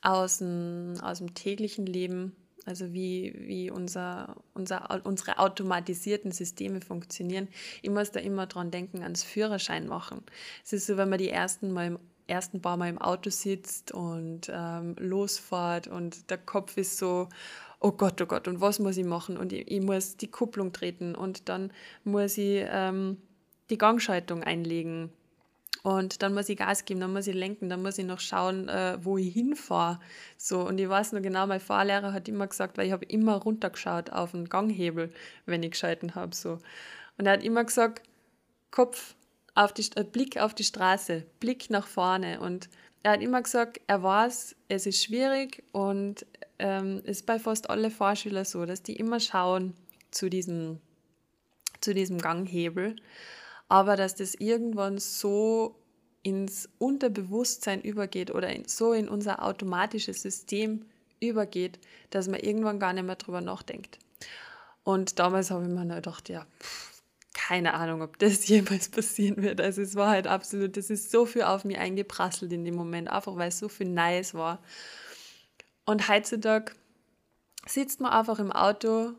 [0.03, 2.35] aus dem, aus dem täglichen Leben
[2.69, 7.49] also wie, wie unser, unser, unsere automatisierten Systeme funktionieren.
[7.81, 10.23] Ich muss da immer dran denken, ans Führerschein machen.
[10.65, 13.93] Es ist so, wenn man die ersten Mal im ersten paar Mal im Auto sitzt
[13.93, 17.29] und ähm, losfahrt und der Kopf ist so,
[17.81, 19.37] oh Gott, oh Gott, und was muss ich machen?
[19.37, 21.73] Und ich, ich muss die Kupplung treten und dann
[22.05, 23.19] muss ich ähm,
[23.71, 25.11] die Gangschaltung einlegen
[25.83, 28.69] und dann muss ich Gas geben, dann muss ich lenken, dann muss ich noch schauen,
[28.69, 30.01] äh, wo ich hinfahre.
[30.37, 33.37] So, und ich weiß noch genau, mein Fahrlehrer hat immer gesagt, weil ich habe immer
[33.37, 35.11] runtergeschaut auf den Ganghebel,
[35.47, 36.35] wenn ich geschalten habe.
[36.35, 36.59] So.
[37.17, 38.03] Und er hat immer gesagt,
[38.71, 39.15] Kopf
[39.59, 42.41] auf die, äh, Blick auf die Straße, Blick nach vorne.
[42.41, 42.69] Und
[43.03, 46.27] er hat immer gesagt, er weiß, es ist schwierig und
[46.59, 49.75] ähm, ist bei fast alle Fahrschüler so, dass die immer schauen
[50.11, 50.81] zu diesem,
[51.81, 52.97] zu diesem Ganghebel
[53.69, 55.77] aber dass das irgendwann so
[56.23, 60.87] ins Unterbewusstsein übergeht oder in, so in unser automatisches System
[61.21, 61.79] übergeht,
[62.11, 63.99] dass man irgendwann gar nicht mehr drüber nachdenkt.
[64.85, 66.88] Und damals habe ich mir gedacht, ja, pff,
[67.49, 69.61] keine Ahnung, ob das jemals passieren wird.
[69.61, 73.09] Also es war halt absolut, das ist so viel auf mich eingeprasselt in dem Moment,
[73.09, 74.63] einfach weil es so viel Neues war.
[75.87, 76.73] Und heutzutage
[77.65, 79.13] sitzt man einfach im Auto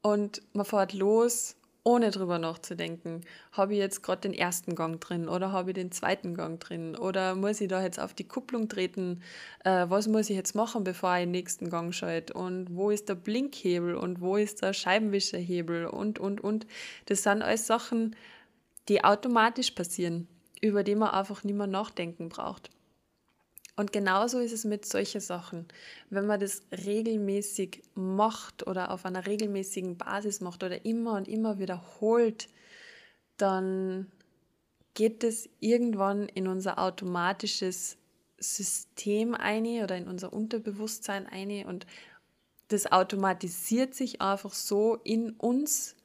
[0.00, 3.20] und man fährt los ohne drüber nachzudenken,
[3.52, 6.96] habe ich jetzt gerade den ersten Gang drin oder habe ich den zweiten Gang drin?
[6.96, 9.22] Oder muss ich da jetzt auf die Kupplung treten,
[9.64, 12.32] äh, was muss ich jetzt machen, bevor ich den nächsten Gang schalte?
[12.32, 15.86] Und wo ist der Blinkhebel und wo ist der Scheibenwischerhebel?
[15.86, 16.66] Und, und, und.
[17.04, 18.16] Das sind alles Sachen,
[18.88, 20.26] die automatisch passieren,
[20.62, 22.70] über die man einfach nicht mehr nachdenken braucht.
[23.76, 25.66] Und genauso ist es mit solchen Sachen.
[26.08, 31.58] Wenn man das regelmäßig macht oder auf einer regelmäßigen Basis macht oder immer und immer
[31.58, 32.48] wiederholt,
[33.36, 34.12] dann
[34.94, 37.96] geht es irgendwann in unser automatisches
[38.38, 41.86] System ein oder in unser Unterbewusstsein ein und
[42.68, 45.96] das automatisiert sich einfach so in uns,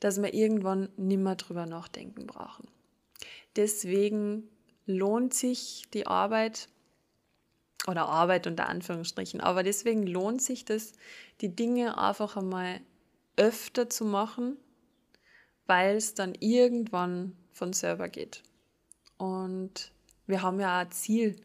[0.00, 2.68] dass wir irgendwann nimmer drüber nachdenken brauchen.
[3.56, 4.48] Deswegen
[4.84, 6.68] lohnt sich die Arbeit
[7.86, 9.40] oder Arbeit unter Anführungsstrichen.
[9.40, 10.92] Aber deswegen lohnt sich das,
[11.40, 12.80] die Dinge einfach einmal
[13.36, 14.56] öfter zu machen,
[15.66, 18.42] weil es dann irgendwann von selber geht.
[19.18, 19.92] Und
[20.26, 21.36] wir haben ja auch ein Ziel,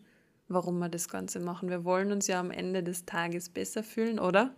[0.48, 1.70] warum wir das Ganze machen.
[1.70, 4.54] Wir wollen uns ja am Ende des Tages besser fühlen, oder?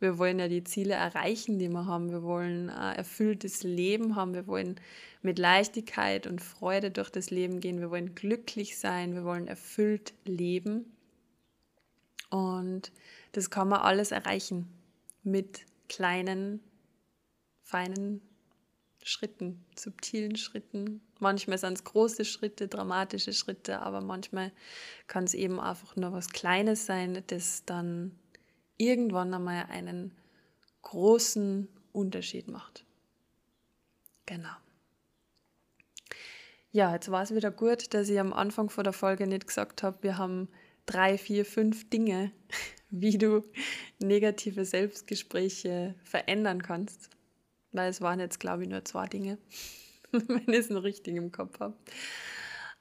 [0.00, 2.10] Wir wollen ja die Ziele erreichen, die wir haben.
[2.10, 4.34] Wir wollen ein erfülltes Leben haben.
[4.34, 4.76] Wir wollen
[5.22, 7.80] mit Leichtigkeit und Freude durch das Leben gehen.
[7.80, 9.14] Wir wollen glücklich sein.
[9.14, 10.95] Wir wollen erfüllt leben.
[12.30, 12.92] Und
[13.32, 14.68] das kann man alles erreichen
[15.22, 16.60] mit kleinen
[17.62, 18.20] feinen
[19.02, 21.00] Schritten, subtilen Schritten.
[21.20, 24.50] Manchmal sind es große Schritte, dramatische Schritte, aber manchmal
[25.06, 28.18] kann es eben einfach nur was Kleines sein, das dann
[28.76, 30.12] irgendwann einmal einen
[30.82, 32.84] großen Unterschied macht.
[34.26, 34.56] Genau.
[36.72, 39.82] Ja, jetzt war es wieder gut, dass ich am Anfang vor der Folge nicht gesagt
[39.82, 40.48] habe, wir haben
[40.86, 42.32] drei, vier, fünf Dinge,
[42.90, 43.42] wie du
[43.98, 47.10] negative Selbstgespräche verändern kannst.
[47.72, 49.38] Weil es waren jetzt, glaube ich, nur zwei Dinge,
[50.12, 51.76] wenn ich es noch richtig im Kopf habe.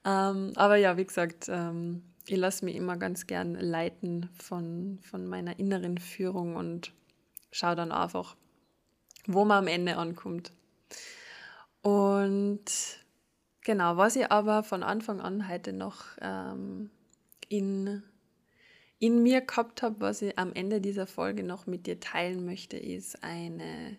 [0.06, 5.26] Ähm, aber ja, wie gesagt, ähm, ich lasse mich immer ganz gern leiten von, von
[5.28, 6.94] meiner inneren Führung und
[7.52, 8.36] schaue dann einfach,
[9.26, 10.52] wo man am Ende ankommt.
[11.82, 12.66] Und
[13.62, 16.90] genau, was ich aber von Anfang an heute noch ähm,
[17.50, 18.04] in,
[19.00, 22.78] in mir gehabt habe, was ich am Ende dieser Folge noch mit dir teilen möchte,
[22.78, 23.98] ist eine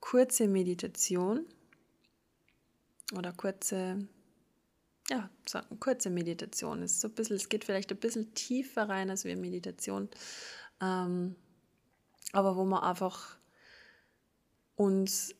[0.00, 1.44] kurze Meditation
[3.16, 4.08] oder kurze,
[5.08, 6.82] ja, sagen, kurze Meditation.
[6.82, 10.08] Es, ist so ein bisschen, es geht vielleicht ein bisschen tiefer rein als wie Meditation,
[10.80, 11.36] ähm,
[12.32, 13.36] aber wo man einfach
[14.76, 15.34] uns,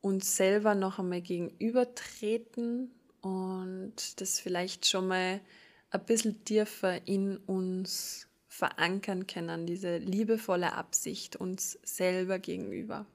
[0.00, 5.40] uns selber noch einmal gegenübertreten und das vielleicht schon mal
[5.90, 13.06] ein bisschen tiefer in uns verankern können, diese liebevolle Absicht uns selber gegenüber.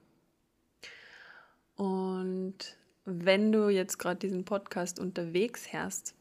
[1.76, 2.56] Und
[3.04, 6.14] wenn du jetzt gerade diesen Podcast unterwegs hörst,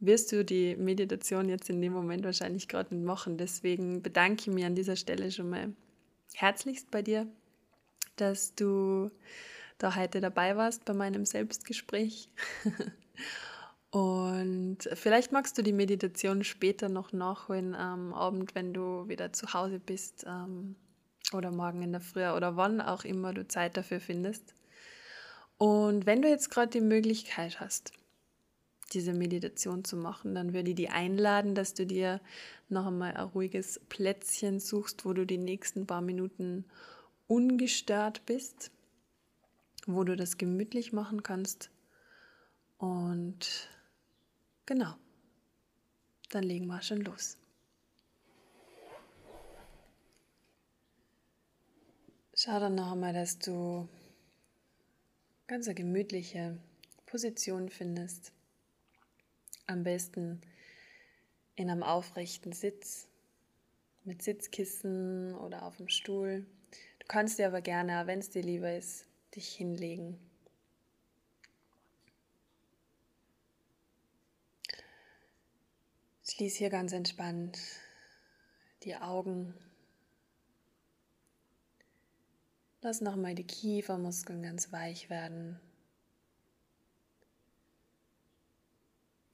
[0.00, 3.38] wirst du die Meditation jetzt in dem Moment wahrscheinlich gerade nicht machen.
[3.38, 5.72] Deswegen bedanke ich mich an dieser Stelle schon mal
[6.34, 7.26] herzlichst bei dir,
[8.16, 9.10] dass du
[9.78, 12.28] da heute dabei warst bei meinem Selbstgespräch.
[13.94, 19.54] Und vielleicht magst du die Meditation später noch nachholen am Abend, wenn du wieder zu
[19.54, 20.74] Hause bist ähm,
[21.32, 24.56] oder morgen in der Früh oder wann auch immer du Zeit dafür findest.
[25.58, 27.92] Und wenn du jetzt gerade die Möglichkeit hast,
[28.94, 32.20] diese Meditation zu machen, dann würde ich dich einladen, dass du dir
[32.68, 36.64] noch einmal ein ruhiges Plätzchen suchst, wo du die nächsten paar Minuten
[37.28, 38.72] ungestört bist,
[39.86, 41.70] wo du das gemütlich machen kannst.
[42.76, 43.68] Und
[44.66, 44.94] Genau.
[46.30, 47.36] Dann legen wir schon los.
[52.34, 53.88] Schau dann noch einmal, dass du
[55.46, 56.58] ganz eine gemütliche
[57.06, 58.32] Position findest.
[59.66, 60.40] Am besten
[61.56, 63.06] in einem aufrechten Sitz
[64.04, 66.46] mit Sitzkissen oder auf dem Stuhl.
[66.98, 70.18] Du kannst dir aber gerne, wenn es dir lieber ist, dich hinlegen
[76.26, 77.58] Schließ hier ganz entspannt
[78.82, 79.54] die Augen.
[82.80, 85.60] Lass nochmal die Kiefermuskeln ganz weich werden.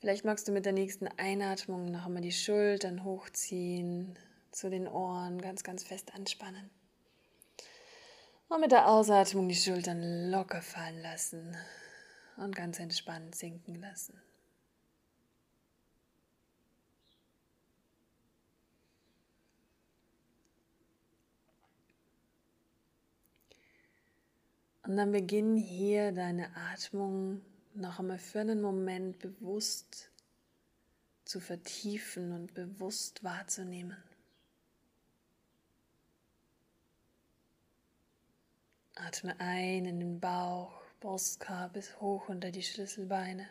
[0.00, 4.18] Vielleicht magst du mit der nächsten Einatmung noch einmal die Schultern hochziehen,
[4.50, 6.70] zu den Ohren ganz, ganz fest anspannen.
[8.48, 11.57] Und mit der Ausatmung die Schultern locker fallen lassen
[12.37, 14.20] und ganz entspannt sinken lassen.
[24.90, 27.42] Und dann beginn hier deine Atmung
[27.74, 30.11] noch einmal für einen Moment bewusst
[31.24, 33.96] zu vertiefen und bewusst wahrzunehmen.
[38.96, 43.48] Atme ein in den Bauch, Brustkorb bis hoch unter die Schlüsselbeine.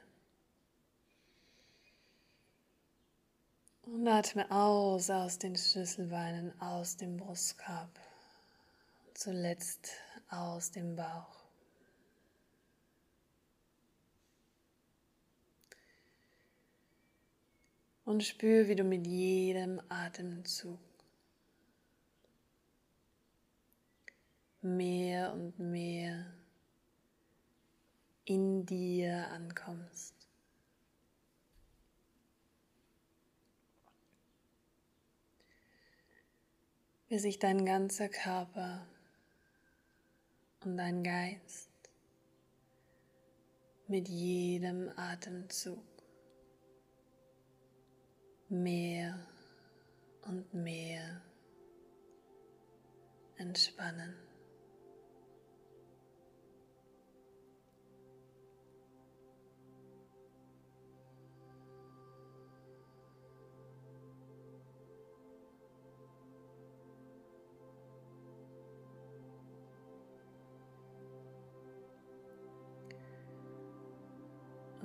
[3.84, 7.98] Und atme aus aus den Schlüsselbeinen, aus dem Brustkorb.
[9.14, 9.90] Zuletzt
[10.30, 11.44] aus dem Bauch.
[18.06, 20.80] Und spür, wie du mit jedem Atemzug
[24.62, 26.26] mehr und mehr
[28.26, 30.14] in dir ankommst.
[37.08, 38.86] Wie sich dein ganzer Körper
[40.66, 41.70] und dein Geist
[43.88, 45.84] mit jedem Atemzug
[48.50, 49.20] mehr
[50.28, 51.22] und mehr
[53.38, 54.29] entspannen.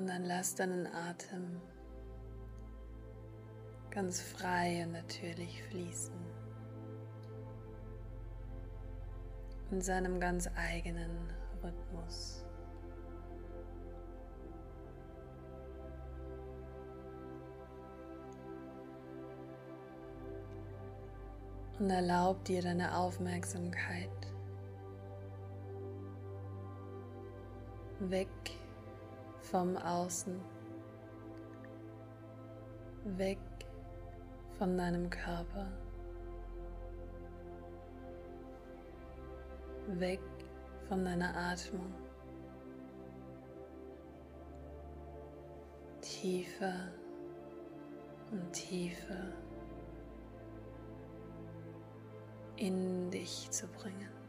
[0.05, 1.63] Und dann lass deinen Atem
[3.91, 6.15] ganz frei und natürlich fließen.
[9.71, 11.33] In seinem ganz eigenen
[11.63, 12.45] Rhythmus.
[21.79, 24.11] Und erlaub dir deine Aufmerksamkeit
[28.01, 28.54] weg
[29.55, 30.41] vom Außen,
[33.05, 33.39] weg
[34.59, 35.71] von deinem Körper,
[39.87, 40.19] weg
[40.89, 41.95] von deiner Atmung,
[46.01, 46.89] tiefer
[48.33, 49.33] und tiefer
[52.57, 54.24] in dich zu bringen.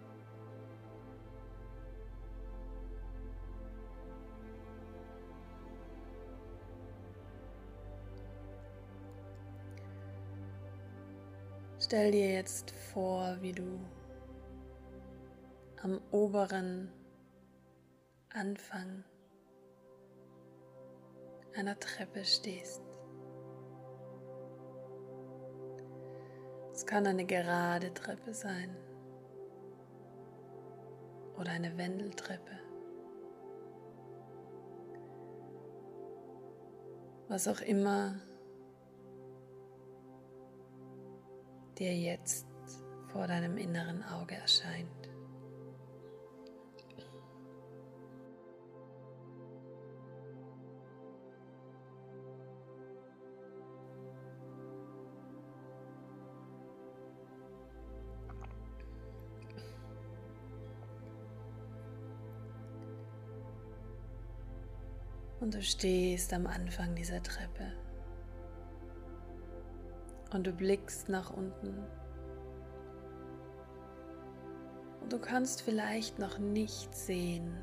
[11.85, 13.79] Stell dir jetzt vor, wie du
[15.83, 16.91] am oberen
[18.33, 19.03] Anfang
[21.55, 22.81] einer Treppe stehst.
[26.73, 28.75] Es kann eine gerade Treppe sein
[31.39, 32.57] oder eine Wendeltreppe.
[37.27, 38.15] Was auch immer
[41.79, 42.47] dir jetzt
[43.11, 44.89] vor deinem inneren Auge erscheint.
[65.39, 67.84] Und du stehst am Anfang dieser Treppe
[70.35, 71.73] und du blickst nach unten.
[75.01, 77.55] Und du kannst vielleicht noch nicht sehen,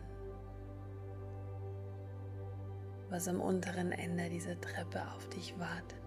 [3.11, 6.01] was am unteren Ende dieser Treppe auf dich wartet.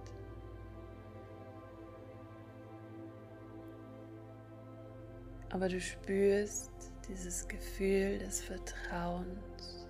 [5.52, 6.72] Aber du spürst
[7.08, 9.85] dieses Gefühl des Vertrauens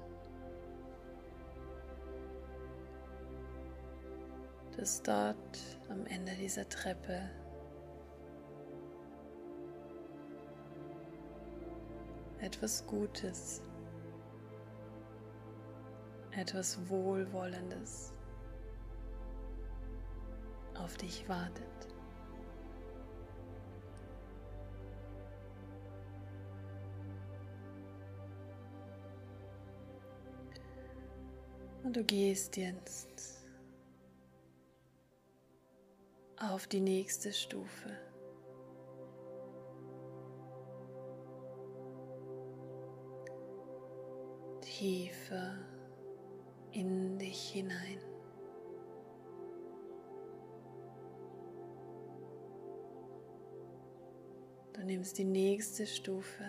[4.86, 5.36] dass dort
[5.90, 7.28] am Ende dieser Treppe.
[12.40, 13.64] Etwas Gutes,
[16.38, 18.14] etwas Wohlwollendes.
[20.76, 21.66] Auf dich wartet.
[31.82, 33.35] Und du gehst jetzt
[36.52, 37.90] auf die nächste Stufe.
[44.62, 45.56] Tiefer
[46.72, 48.00] in dich hinein.
[54.74, 56.44] Du nimmst die nächste Stufe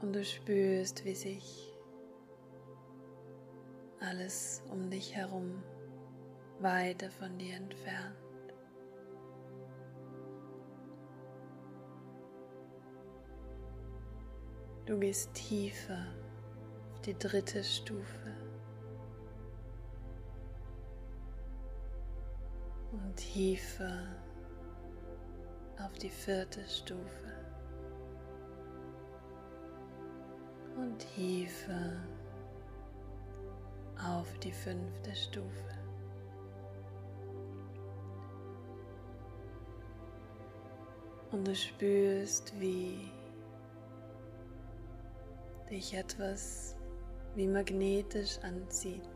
[0.00, 1.71] und du spürst, wie sich
[4.02, 5.62] alles um dich herum
[6.60, 8.16] weiter von dir entfernt.
[14.86, 16.06] Du gehst tiefer
[16.92, 18.36] auf die dritte Stufe
[22.90, 24.02] und tiefer
[25.78, 27.32] auf die vierte Stufe
[30.76, 31.92] und tiefer
[34.04, 35.48] auf die fünfte Stufe.
[41.30, 43.10] Und du spürst, wie
[45.70, 46.76] dich etwas
[47.34, 49.08] wie magnetisch anzieht.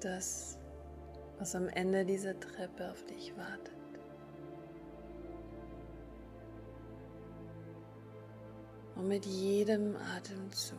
[0.00, 0.58] Das,
[1.38, 3.79] was am Ende dieser Treppe auf dich wartet.
[9.00, 10.76] Und mit jedem Atemzug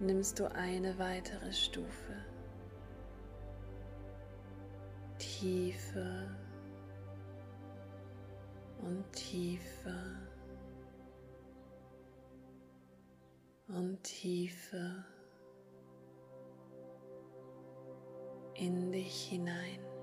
[0.00, 2.12] nimmst du eine weitere Stufe
[5.16, 6.28] tiefer
[8.82, 10.02] und tiefer
[13.68, 15.04] und tiefer
[18.54, 19.95] in dich hinein.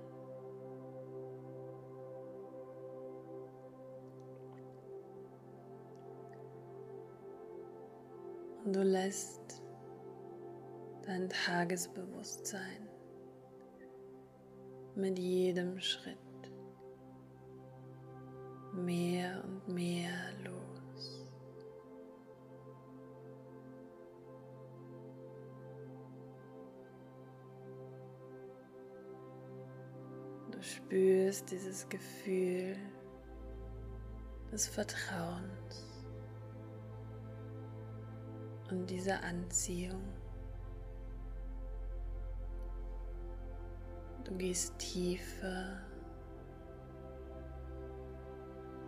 [8.74, 9.62] Du lässt
[11.06, 12.90] dein Tagesbewusstsein
[14.96, 16.18] mit jedem Schritt
[18.74, 20.10] mehr und mehr
[20.44, 21.24] los.
[30.50, 32.76] Du spürst dieses Gefühl
[34.52, 35.93] des Vertrauens
[38.74, 40.02] und dieser Anziehung.
[44.24, 45.78] Du gehst tiefer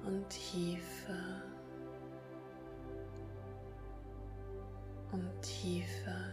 [0.04, 1.44] und tiefer
[5.12, 6.32] und tiefer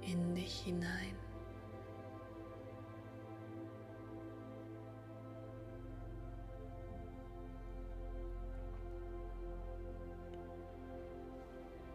[0.00, 1.27] in dich hinein.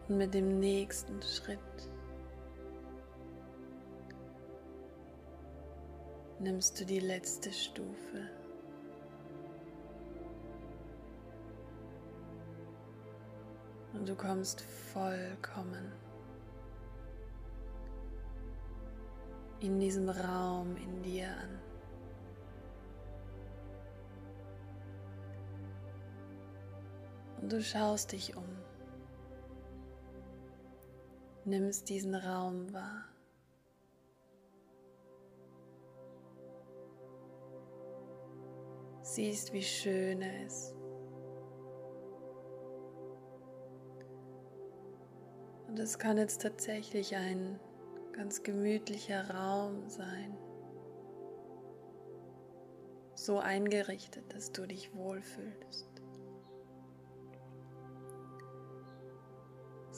[0.08, 1.58] Und mit dem nächsten Schritt
[6.38, 8.28] nimmst du die letzte Stufe.
[13.94, 15.92] Und du kommst vollkommen
[19.60, 21.58] in diesem Raum in dir an.
[27.40, 28.44] Und du schaust dich um,
[31.46, 33.04] nimmst diesen Raum wahr.
[39.14, 40.74] siehst, wie schön er ist.
[45.68, 47.58] Und es kann jetzt tatsächlich ein
[48.12, 50.36] ganz gemütlicher Raum sein.
[53.14, 55.93] So eingerichtet, dass du dich wohlfühlst.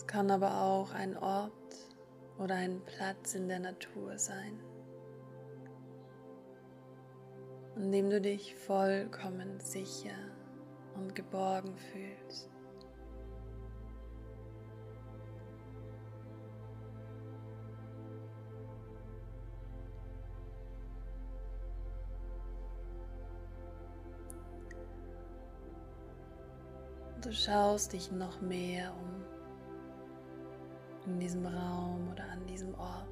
[0.06, 1.52] Kann aber auch ein Ort
[2.38, 4.60] oder ein Platz in der Natur sein
[7.76, 10.16] in dem du dich vollkommen sicher
[10.94, 12.48] und geborgen fühlst.
[27.20, 29.15] Du schaust dich noch mehr um
[31.06, 33.06] in diesem Raum oder an diesem Ort.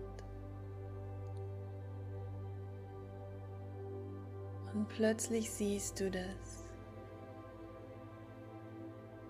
[4.73, 6.65] Und plötzlich siehst du das.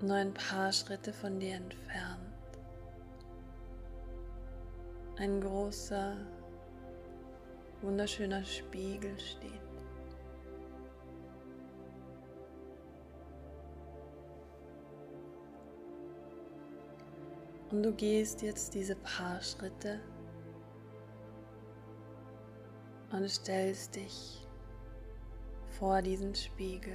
[0.00, 2.20] Nur ein paar Schritte von dir entfernt.
[5.16, 6.16] Ein großer,
[7.82, 9.63] wunderschöner Spiegel steht.
[17.74, 19.98] Und du gehst jetzt diese paar Schritte
[23.10, 24.46] und stellst dich
[25.70, 26.94] vor diesen Spiegel.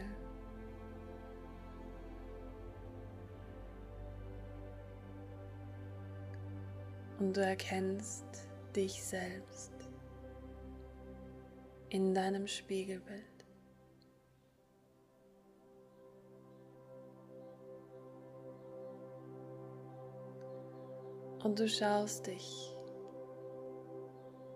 [7.20, 9.74] Und du erkennst dich selbst
[11.90, 13.39] in deinem Spiegelbild.
[21.44, 22.76] Und du schaust dich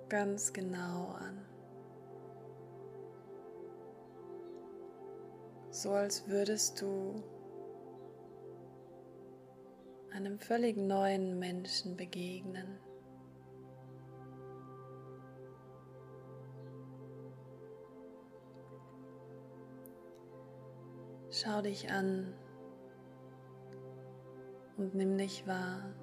[0.10, 1.44] ganz genau an.
[5.74, 7.16] so als würdest du
[10.12, 12.78] einem völlig neuen Menschen begegnen.
[21.32, 22.36] Schau dich an
[24.78, 25.96] und nimm dich wahr.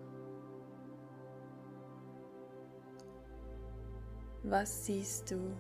[4.43, 5.53] Was siehst du?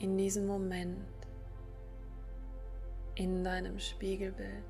[0.00, 1.06] in diesem Moment
[3.16, 4.64] in deinem Spiegelbild.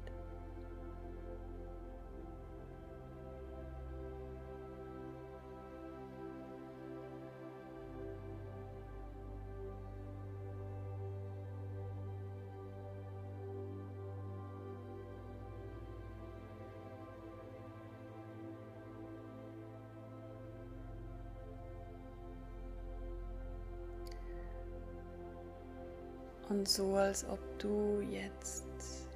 [26.60, 29.08] und so, als ob du jetzt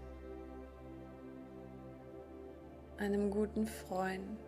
[2.97, 4.39] einem guten Freund,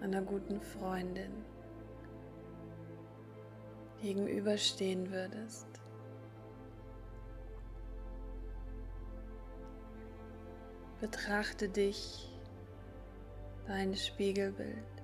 [0.00, 1.30] einer guten Freundin
[4.02, 5.68] gegenüberstehen würdest.
[11.00, 12.36] Betrachte dich,
[13.68, 14.99] dein Spiegelbild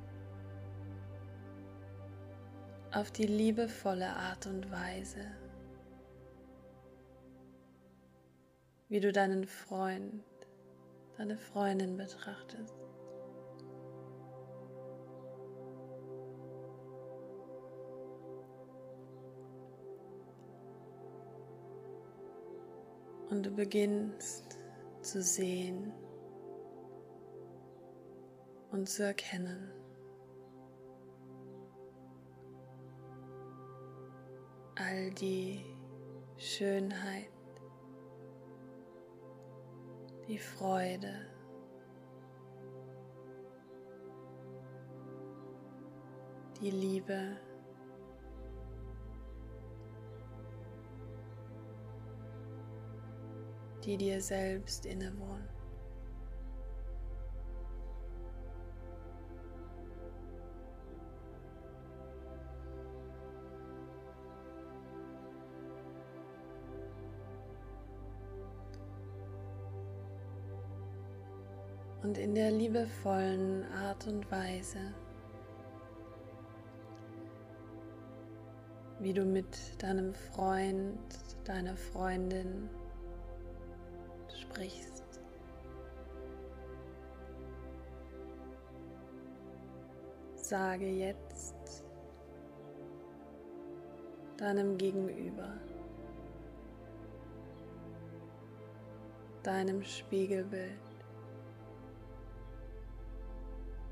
[2.97, 5.21] auf die liebevolle Art und Weise,
[8.89, 10.25] wie du deinen Freund,
[11.19, 12.75] deine Freundin betrachtest.
[23.29, 24.57] Und du beginnst
[25.03, 25.93] zu sehen
[28.71, 29.86] und zu erkennen.
[34.89, 35.65] All die
[36.37, 37.29] Schönheit,
[40.29, 41.27] die Freude,
[46.61, 47.37] die Liebe.
[53.85, 55.56] die dir selbst innewohnen.
[72.17, 74.79] Und in der liebevollen Art und Weise,
[79.01, 80.99] wie du mit deinem Freund,
[81.45, 82.71] deiner Freundin
[84.35, 85.05] sprichst.
[90.37, 91.85] Sage jetzt
[94.39, 95.53] deinem Gegenüber,
[99.43, 100.86] deinem Spiegelbild,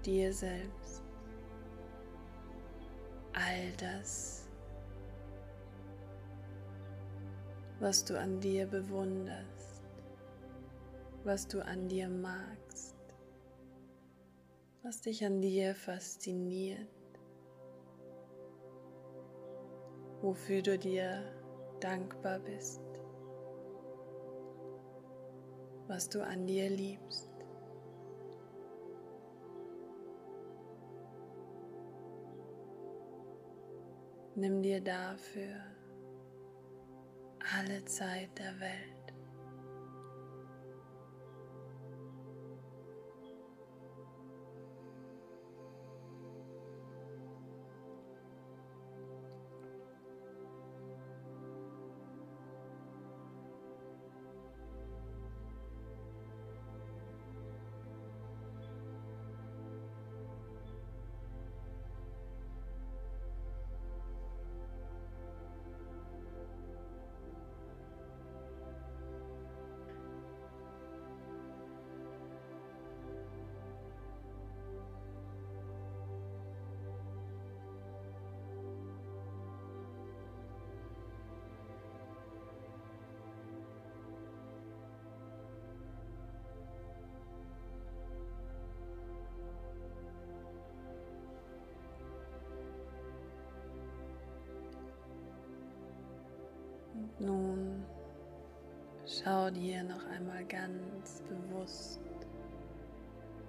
[0.04, 1.02] dir selbst,
[3.32, 4.48] all das,
[7.80, 9.64] was du an dir bewunderst
[11.24, 12.94] was du an dir magst,
[14.82, 16.86] was dich an dir fasziniert,
[20.20, 21.22] wofür du dir
[21.80, 22.82] dankbar bist,
[25.86, 27.33] was du an dir liebst.
[34.36, 35.60] Nimm dir dafür
[37.56, 38.93] alle Zeit der Welt.
[97.18, 97.84] Nun
[99.06, 102.00] schau dir noch einmal ganz bewusst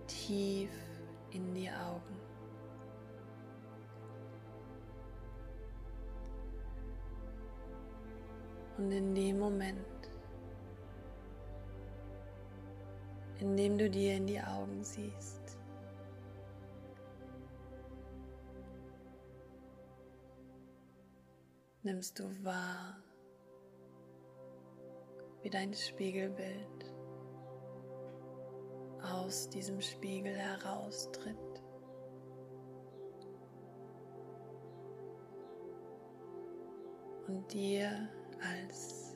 [0.08, 0.70] tief
[1.32, 2.16] in die Augen.
[8.78, 10.10] Und in dem Moment,
[13.40, 15.58] in dem du dir in die Augen siehst,
[21.84, 22.98] nimmst du wahr,
[25.46, 26.92] wie dein Spiegelbild
[29.04, 31.38] aus diesem Spiegel heraustritt.
[37.28, 38.10] Und dir
[38.42, 39.16] als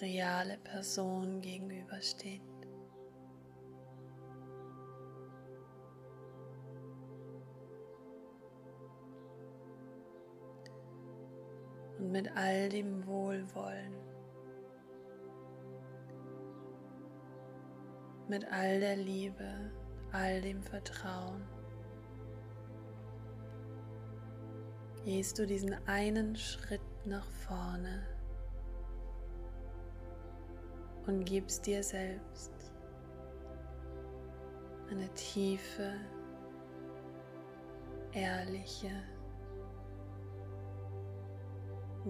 [0.00, 2.49] reale Person gegenübersteht.
[12.10, 13.94] Mit all dem Wohlwollen,
[18.28, 19.70] mit all der Liebe,
[20.10, 21.44] all dem Vertrauen.
[25.04, 28.06] Gehst du diesen einen Schritt nach vorne
[31.06, 32.52] und gibst dir selbst
[34.90, 35.92] eine tiefe,
[38.12, 38.90] ehrliche,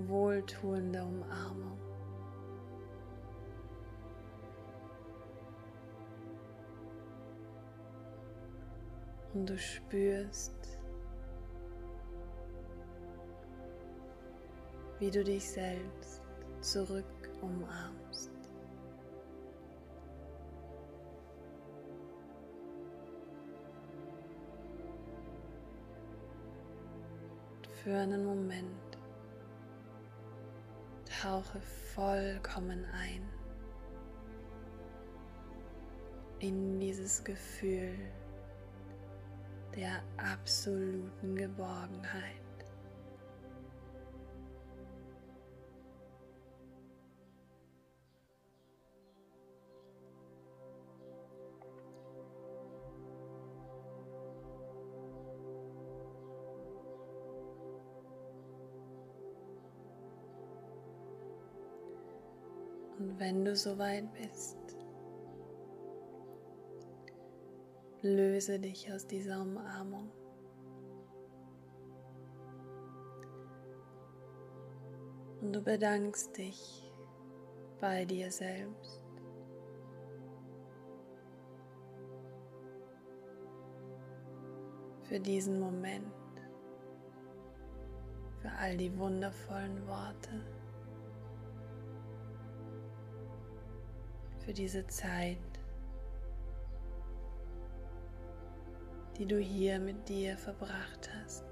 [0.09, 1.78] wohltuende Umarmung.
[9.32, 10.55] Und du spürst,
[14.98, 16.20] wie du dich selbst
[16.61, 17.05] zurück
[17.40, 18.30] umarmst.
[27.82, 28.89] Für einen Moment
[31.20, 31.60] tauche
[31.94, 33.28] vollkommen ein
[36.38, 37.94] in dieses Gefühl
[39.76, 42.39] der absoluten Geborgenheit.
[63.20, 64.56] Wenn du soweit bist,
[68.00, 70.10] löse dich aus dieser Umarmung.
[75.42, 76.90] Und du bedankst dich
[77.78, 79.04] bei dir selbst.
[85.02, 86.14] Für diesen Moment,
[88.40, 90.59] für all die wundervollen Worte.
[94.45, 95.38] Für diese Zeit,
[99.18, 101.45] die du hier mit dir verbracht hast.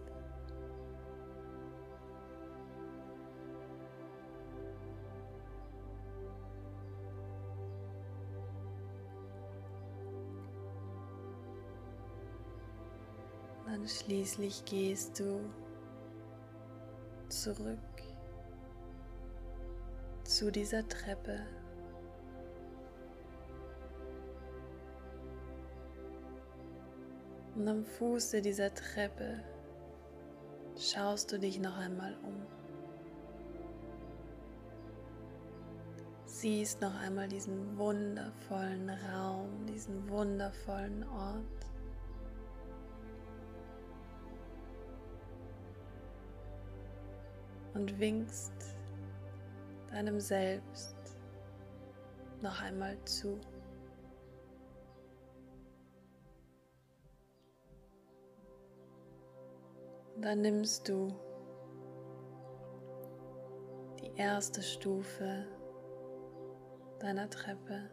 [13.78, 15.40] dann schließlich gehst du
[17.28, 17.78] zurück
[20.24, 21.40] zu dieser Treppe.
[27.58, 29.42] Und am Fuße dieser Treppe
[30.78, 32.46] schaust du dich noch einmal um.
[36.24, 41.66] Siehst noch einmal diesen wundervollen Raum, diesen wundervollen Ort.
[47.74, 48.52] Und winkst
[49.90, 50.94] deinem Selbst
[52.40, 53.40] noch einmal zu.
[60.20, 61.14] Dann nimmst du
[64.00, 65.46] die erste Stufe
[66.98, 67.90] deiner Treppe.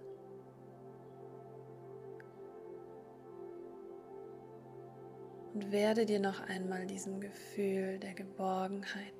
[5.53, 9.13] Und werde dir noch einmal diesem Gefühl der Geborgenheit,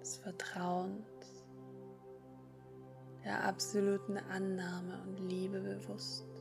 [0.00, 1.44] des Vertrauens,
[3.24, 6.33] der absoluten Annahme und Liebe bewusst.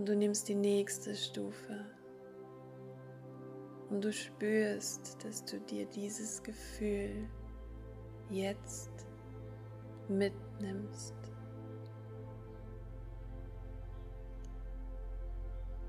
[0.00, 1.84] Und du nimmst die nächste Stufe.
[3.90, 7.28] Und du spürst, dass du dir dieses Gefühl
[8.30, 8.88] jetzt
[10.08, 11.12] mitnimmst.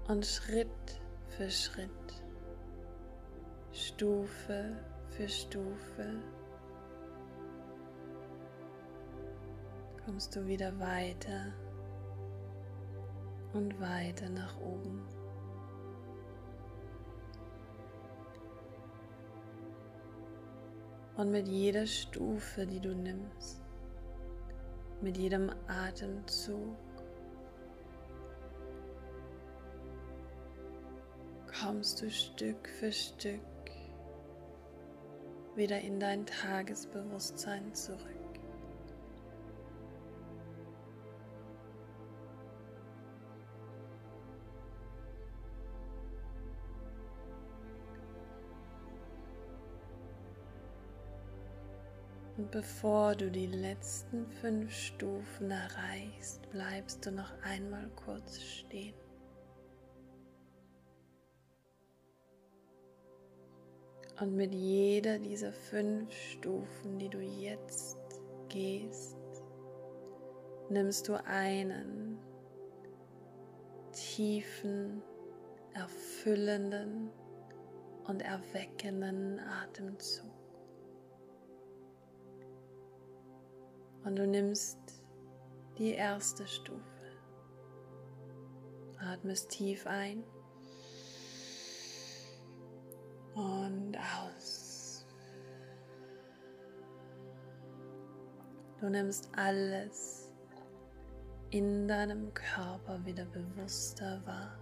[0.09, 0.67] Und Schritt
[1.29, 1.89] für Schritt,
[3.71, 4.75] Stufe
[5.07, 6.21] für Stufe,
[10.05, 11.53] kommst du wieder weiter
[13.53, 15.01] und weiter nach oben.
[21.17, 23.61] Und mit jeder Stufe, die du nimmst,
[25.01, 26.77] mit jedem Atemzug,
[31.59, 33.41] kommst du Stück für Stück
[35.55, 38.20] wieder in dein Tagesbewusstsein zurück.
[52.51, 58.93] Bevor du die letzten fünf Stufen erreichst, bleibst du noch einmal kurz stehen.
[64.19, 67.97] Und mit jeder dieser fünf Stufen, die du jetzt
[68.49, 69.17] gehst,
[70.69, 72.19] nimmst du einen
[73.93, 75.01] tiefen,
[75.73, 77.09] erfüllenden
[78.05, 80.30] und erweckenden Atemzug.
[84.03, 84.79] Und du nimmst
[85.77, 86.81] die erste Stufe.
[88.99, 90.23] Atmest tief ein
[93.35, 95.05] und aus.
[98.79, 100.31] Du nimmst alles
[101.51, 104.57] in deinem Körper wieder bewusster wahr.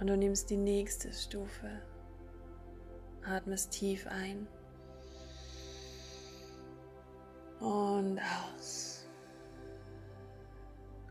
[0.00, 1.82] Und du nimmst die nächste Stufe.
[3.28, 4.46] Atmest tief ein
[7.60, 9.06] und aus.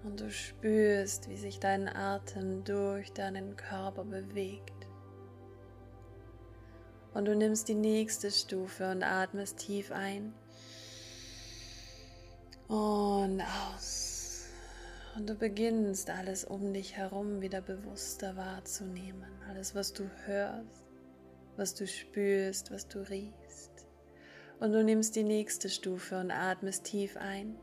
[0.04, 4.74] Und du spürst, wie sich dein Atem durch deinen Körper bewegt.
[7.14, 10.34] Und du nimmst die nächste Stufe und atmest tief ein
[12.68, 14.46] und aus.
[15.16, 19.32] Und du beginnst alles um dich herum wieder bewusster wahrzunehmen.
[19.50, 20.87] Alles, was du hörst,
[21.58, 23.72] was du spürst, was du riechst.
[24.60, 27.58] Und du nimmst die nächste Stufe und atmest tief ein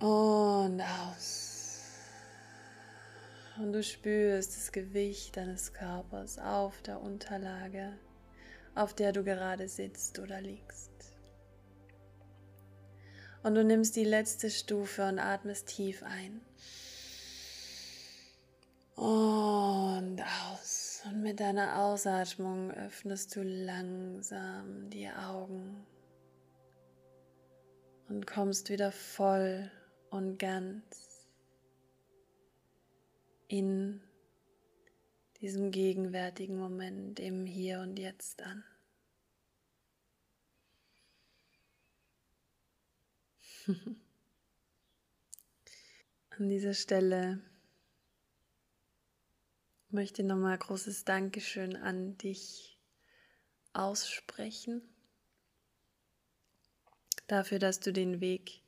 [0.00, 1.48] und aus.
[3.58, 7.92] Und du spürst das Gewicht deines Körpers auf der Unterlage,
[8.76, 10.90] auf der du gerade sitzt oder liegst.
[13.42, 16.40] Und du nimmst die letzte Stufe und atmest tief ein.
[18.98, 20.20] Und
[20.50, 21.02] aus.
[21.04, 25.86] Und mit deiner Ausatmung öffnest du langsam die Augen
[28.08, 29.70] und kommst wieder voll
[30.10, 31.28] und ganz
[33.46, 34.00] in
[35.40, 38.64] diesem gegenwärtigen Moment im Hier und Jetzt an.
[46.30, 47.40] An dieser Stelle
[49.90, 52.78] möchte nochmal großes Dankeschön an dich
[53.72, 54.82] aussprechen.
[57.26, 58.62] Dafür, dass du den Weg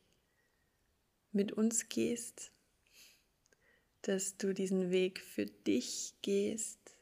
[1.32, 2.52] mit uns gehst,
[4.02, 6.96] dass du diesen Weg für dich gehst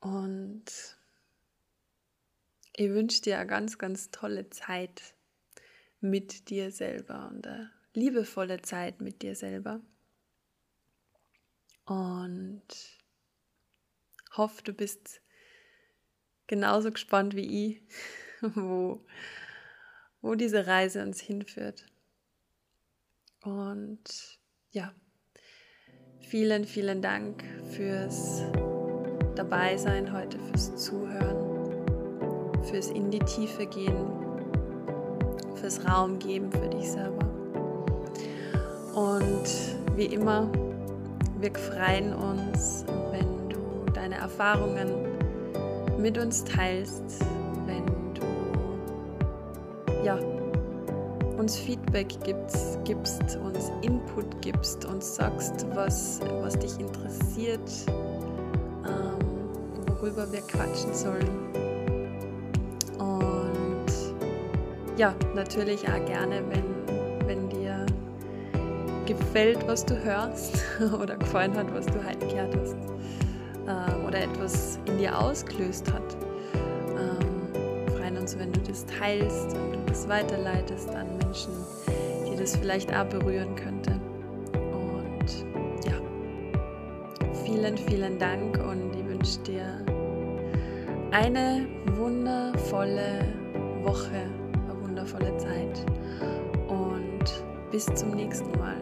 [0.00, 0.64] und
[2.74, 5.14] ich wünsche dir eine ganz, ganz tolle Zeit
[6.00, 9.80] mit dir selber und eine liebevolle Zeit mit dir selber.
[11.88, 12.66] Und
[14.36, 15.20] hoffe, du bist
[16.46, 17.82] genauso gespannt wie ich,
[18.54, 19.04] wo,
[20.20, 21.86] wo diese Reise uns hinführt.
[23.42, 24.38] Und
[24.70, 24.94] ja,
[26.20, 28.42] vielen, vielen Dank fürs
[29.34, 34.28] Dabeisein heute, fürs Zuhören, fürs in die Tiefe gehen
[35.58, 37.26] fürs Raum geben für dich selber.
[38.94, 40.50] Und wie immer,
[41.40, 44.88] wir freuen uns, wenn du deine Erfahrungen
[45.98, 47.20] mit uns teilst,
[47.66, 50.18] wenn du ja,
[51.38, 57.70] uns Feedback gibst, gibst, uns Input gibst, uns sagst, was, was dich interessiert,
[58.84, 59.48] ähm,
[59.86, 61.48] worüber wir quatschen sollen.
[64.98, 66.77] ja, natürlich auch gerne, wenn,
[69.08, 70.62] gefällt, was du hörst
[71.00, 72.76] oder gefallen hat, was du halt gehört hast
[73.66, 76.16] äh, oder etwas in dir ausgelöst hat.
[76.54, 81.52] Ähm, freuen uns, wenn du das teilst, wenn du das weiterleitest an Menschen,
[82.30, 83.92] die das vielleicht auch berühren könnte.
[84.52, 85.44] Und
[85.86, 85.94] ja,
[87.44, 89.84] vielen, vielen Dank und ich wünsche dir
[91.10, 93.24] eine wundervolle
[93.82, 94.26] Woche
[94.98, 95.86] wundervolle Zeit
[96.68, 98.76] und bis zum nächsten Mal